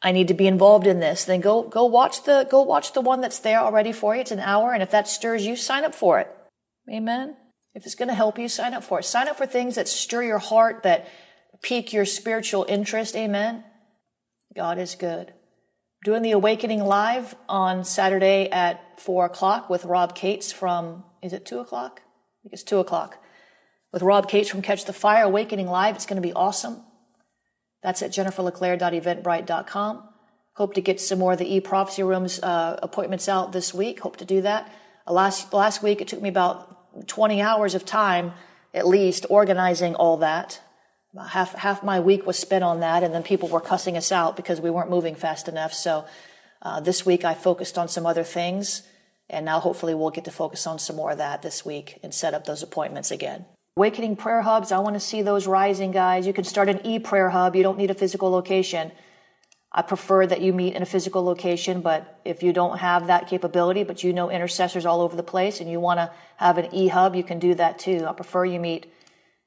I 0.00 0.12
need 0.12 0.28
to 0.28 0.34
be 0.34 0.46
involved 0.46 0.86
in 0.86 0.98
this, 0.98 1.26
then 1.26 1.42
go, 1.42 1.62
go 1.62 1.84
watch 1.84 2.24
the, 2.24 2.48
go 2.50 2.62
watch 2.62 2.94
the 2.94 3.02
one 3.02 3.20
that's 3.20 3.40
there 3.40 3.58
already 3.58 3.92
for 3.92 4.14
you. 4.14 4.22
It's 4.22 4.30
an 4.30 4.40
hour. 4.40 4.72
And 4.72 4.82
if 4.82 4.92
that 4.92 5.08
stirs 5.08 5.44
you, 5.44 5.56
sign 5.56 5.84
up 5.84 5.94
for 5.94 6.18
it. 6.20 6.34
Amen. 6.90 7.36
If 7.74 7.84
it's 7.84 7.94
going 7.94 8.08
to 8.08 8.14
help 8.14 8.38
you, 8.38 8.48
sign 8.48 8.72
up 8.72 8.82
for 8.82 9.00
it. 9.00 9.04
Sign 9.04 9.28
up 9.28 9.36
for 9.36 9.44
things 9.44 9.74
that 9.74 9.88
stir 9.88 10.22
your 10.22 10.38
heart, 10.38 10.82
that 10.84 11.06
pique 11.60 11.92
your 11.92 12.06
spiritual 12.06 12.64
interest. 12.70 13.14
Amen. 13.14 13.62
God 14.54 14.78
is 14.78 14.94
good. 14.94 15.34
doing 16.02 16.22
the 16.22 16.32
Awakening 16.32 16.80
Live 16.80 17.34
on 17.46 17.84
Saturday 17.84 18.48
at 18.48 18.98
4 19.00 19.26
o'clock 19.26 19.68
with 19.68 19.84
Rob 19.84 20.14
Cates 20.14 20.50
from, 20.50 21.04
is 21.20 21.34
it 21.34 21.44
2 21.44 21.58
o'clock? 21.58 22.00
I 22.00 22.38
think 22.44 22.54
it's 22.54 22.62
2 22.62 22.78
o'clock. 22.78 23.18
With 23.96 24.02
Rob 24.02 24.28
Cates 24.28 24.50
from 24.50 24.60
Catch 24.60 24.84
the 24.84 24.92
Fire, 24.92 25.24
Awakening 25.24 25.68
Live. 25.68 25.96
It's 25.96 26.04
going 26.04 26.20
to 26.20 26.28
be 26.28 26.34
awesome. 26.34 26.82
That's 27.82 28.02
at 28.02 28.10
jenniferleclaire.eventbrite.com. 28.10 30.08
Hope 30.52 30.74
to 30.74 30.82
get 30.82 31.00
some 31.00 31.18
more 31.18 31.32
of 31.32 31.38
the 31.38 31.54
e-prophecy 31.54 32.02
rooms 32.02 32.38
uh, 32.42 32.78
appointments 32.82 33.26
out 33.26 33.52
this 33.52 33.72
week. 33.72 34.00
Hope 34.00 34.18
to 34.18 34.26
do 34.26 34.42
that. 34.42 34.70
Uh, 35.06 35.14
last, 35.14 35.50
last 35.54 35.82
week, 35.82 36.02
it 36.02 36.08
took 36.08 36.20
me 36.20 36.28
about 36.28 37.08
20 37.08 37.40
hours 37.40 37.74
of 37.74 37.86
time, 37.86 38.34
at 38.74 38.86
least, 38.86 39.24
organizing 39.30 39.94
all 39.94 40.18
that. 40.18 40.60
About 41.14 41.30
half, 41.30 41.54
half 41.54 41.82
my 41.82 41.98
week 41.98 42.26
was 42.26 42.38
spent 42.38 42.64
on 42.64 42.80
that, 42.80 43.02
and 43.02 43.14
then 43.14 43.22
people 43.22 43.48
were 43.48 43.62
cussing 43.62 43.96
us 43.96 44.12
out 44.12 44.36
because 44.36 44.60
we 44.60 44.68
weren't 44.68 44.90
moving 44.90 45.14
fast 45.14 45.48
enough. 45.48 45.72
So 45.72 46.04
uh, 46.60 46.80
this 46.80 47.06
week 47.06 47.24
I 47.24 47.32
focused 47.32 47.78
on 47.78 47.88
some 47.88 48.04
other 48.04 48.24
things, 48.24 48.82
and 49.30 49.46
now 49.46 49.58
hopefully 49.58 49.94
we'll 49.94 50.10
get 50.10 50.26
to 50.26 50.30
focus 50.30 50.66
on 50.66 50.78
some 50.78 50.96
more 50.96 51.12
of 51.12 51.16
that 51.16 51.40
this 51.40 51.64
week 51.64 51.98
and 52.02 52.12
set 52.12 52.34
up 52.34 52.44
those 52.44 52.62
appointments 52.62 53.10
again. 53.10 53.46
Awakening 53.78 54.16
prayer 54.16 54.40
hubs, 54.40 54.72
I 54.72 54.78
want 54.78 54.94
to 54.94 55.00
see 55.00 55.20
those 55.20 55.46
rising, 55.46 55.90
guys. 55.90 56.26
You 56.26 56.32
can 56.32 56.44
start 56.44 56.70
an 56.70 56.80
e 56.86 56.98
prayer 56.98 57.28
hub, 57.28 57.54
you 57.54 57.62
don't 57.62 57.76
need 57.76 57.90
a 57.90 57.94
physical 57.94 58.30
location. 58.30 58.90
I 59.70 59.82
prefer 59.82 60.26
that 60.26 60.40
you 60.40 60.54
meet 60.54 60.74
in 60.74 60.80
a 60.80 60.86
physical 60.86 61.22
location, 61.22 61.82
but 61.82 62.18
if 62.24 62.42
you 62.42 62.54
don't 62.54 62.78
have 62.78 63.08
that 63.08 63.28
capability, 63.28 63.84
but 63.84 64.02
you 64.02 64.14
know 64.14 64.30
intercessors 64.30 64.86
all 64.86 65.02
over 65.02 65.14
the 65.14 65.22
place 65.22 65.60
and 65.60 65.70
you 65.70 65.78
want 65.78 65.98
to 65.98 66.10
have 66.38 66.56
an 66.56 66.74
e 66.74 66.88
hub, 66.88 67.14
you 67.14 67.22
can 67.22 67.38
do 67.38 67.54
that 67.54 67.78
too. 67.78 68.06
I 68.08 68.14
prefer 68.14 68.46
you 68.46 68.58
meet 68.58 68.90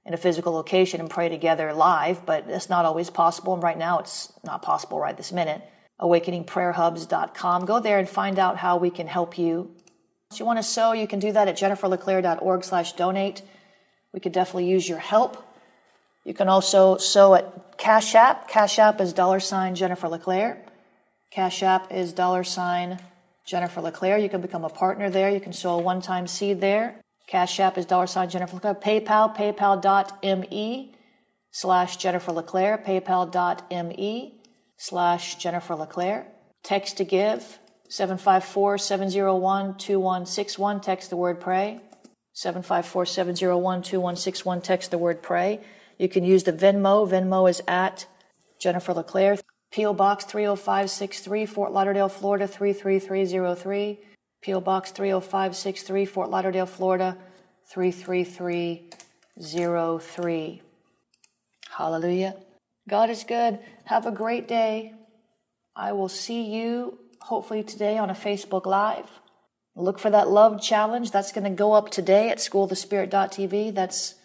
in 0.06 0.14
a 0.14 0.18
physical 0.18 0.54
location 0.54 1.00
and 1.00 1.10
pray 1.10 1.30
together 1.30 1.74
live, 1.74 2.24
but 2.24 2.48
that's 2.48 2.70
not 2.70 2.86
always 2.86 3.10
possible. 3.10 3.56
And 3.56 3.64
right 3.64 3.80
now 3.80 3.98
it's 3.98 4.32
not 4.44 4.62
possible 4.62 5.00
right 5.00 5.18
this 5.18 5.32
minute. 5.32 5.64
AwakeningPrayerHubs.com. 6.00 7.66
Go 7.66 7.80
there 7.80 7.98
and 7.98 8.08
find 8.08 8.38
out 8.38 8.58
how 8.58 8.78
we 8.78 8.92
can 8.92 9.08
help 9.08 9.40
you. 9.40 9.72
If 10.32 10.40
you 10.40 10.46
want 10.46 10.60
to 10.60 10.64
sow, 10.64 10.92
you 10.92 11.08
can 11.08 11.18
do 11.18 11.32
that 11.32 11.48
at 11.48 11.58
jenniferleclaire.org 11.58 12.64
slash 12.64 12.94
donate. 12.94 13.42
We 14.14 14.20
could 14.20 14.32
definitely 14.32 14.70
use 14.70 14.88
your 14.88 15.00
help. 15.00 15.46
You 16.26 16.34
can 16.34 16.50
also 16.50 16.98
sow 16.98 17.36
at 17.36 17.78
Cash 17.78 18.16
App. 18.16 18.48
Cash 18.48 18.80
App 18.80 19.00
is 19.02 19.14
dollar 19.14 19.40
sign 19.40 19.76
Jennifer 19.76 20.08
LeClaire. 20.08 20.64
Cash 21.32 21.64
App 21.64 21.92
is 21.92 22.14
dollar 22.14 22.44
sign 22.44 23.00
Jennifer 23.46 23.82
LeClaire. 23.82 24.18
You 24.18 24.30
can 24.30 24.42
become 24.42 24.66
a 24.66 24.70
partner 24.70 25.10
there. 25.10 25.30
You 25.30 25.40
can 25.40 25.54
sow 25.54 25.80
a 25.80 25.82
one 25.82 26.02
time 26.02 26.28
seed 26.28 26.62
there. 26.62 27.02
Cash 27.28 27.60
App 27.60 27.78
is 27.78 27.86
dollar 27.86 28.08
sign 28.08 28.30
Jennifer 28.30 28.56
LeClaire. 28.56 28.76
PayPal, 28.76 29.36
paypal.me 29.36 30.96
slash 31.52 31.98
Jennifer 31.98 32.32
LeClaire. 32.32 32.78
PayPal.me 32.86 34.42
slash 34.78 35.36
Jennifer 35.36 35.76
LeClaire. 35.76 36.28
Text 36.64 36.98
to 36.98 37.06
give 37.06 37.60
754 37.90 38.78
701 38.78 39.78
2161. 39.78 40.82
Text 40.82 41.10
the 41.10 41.18
word 41.18 41.40
pray. 41.40 41.82
754 42.40 43.06
701 43.06 43.82
2161. 43.82 44.62
Text 44.62 44.92
the 44.92 44.98
word 44.98 45.22
pray. 45.22 45.60
You 45.98 46.08
can 46.08 46.24
use 46.24 46.46
the 46.46 46.54
Venmo. 46.54 47.06
Venmo 47.06 47.50
is 47.50 47.62
at 47.68 48.06
Jennifer 48.60 48.94
LeClaire. 48.94 49.38
P.O. 49.72 49.94
Box 49.94 50.24
30563, 50.24 51.46
Fort 51.46 51.74
Lauderdale, 51.74 52.08
Florida 52.08 52.48
33303. 52.48 54.00
P.O. 54.42 54.62
Box 54.62 54.92
30563, 54.92 56.06
Fort 56.06 56.30
Lauderdale, 56.30 56.66
Florida 56.66 57.18
33303. 57.74 60.62
Hallelujah. 61.72 62.38
God 62.88 63.10
is 63.10 63.26
good. 63.26 63.60
Have 63.84 64.06
a 64.06 64.12
great 64.12 64.48
day. 64.48 64.94
I 65.76 65.92
will 65.92 66.08
see 66.08 66.44
you 66.44 67.00
hopefully 67.20 67.64
today 67.64 67.98
on 67.98 68.10
a 68.10 68.16
Facebook 68.16 68.66
Live. 68.66 69.19
Look 69.80 69.98
for 69.98 70.10
that 70.10 70.30
love 70.30 70.62
challenge. 70.62 71.12
That's 71.12 71.32
going 71.32 71.46
to 71.46 71.50
go 71.50 71.72
up 71.72 71.90
today 71.90 72.30
at 72.30 72.40
schoolthespirit.tv. 72.40 73.74
That's 73.74 74.16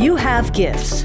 You 0.00 0.14
have 0.14 0.52
gifts. 0.52 1.04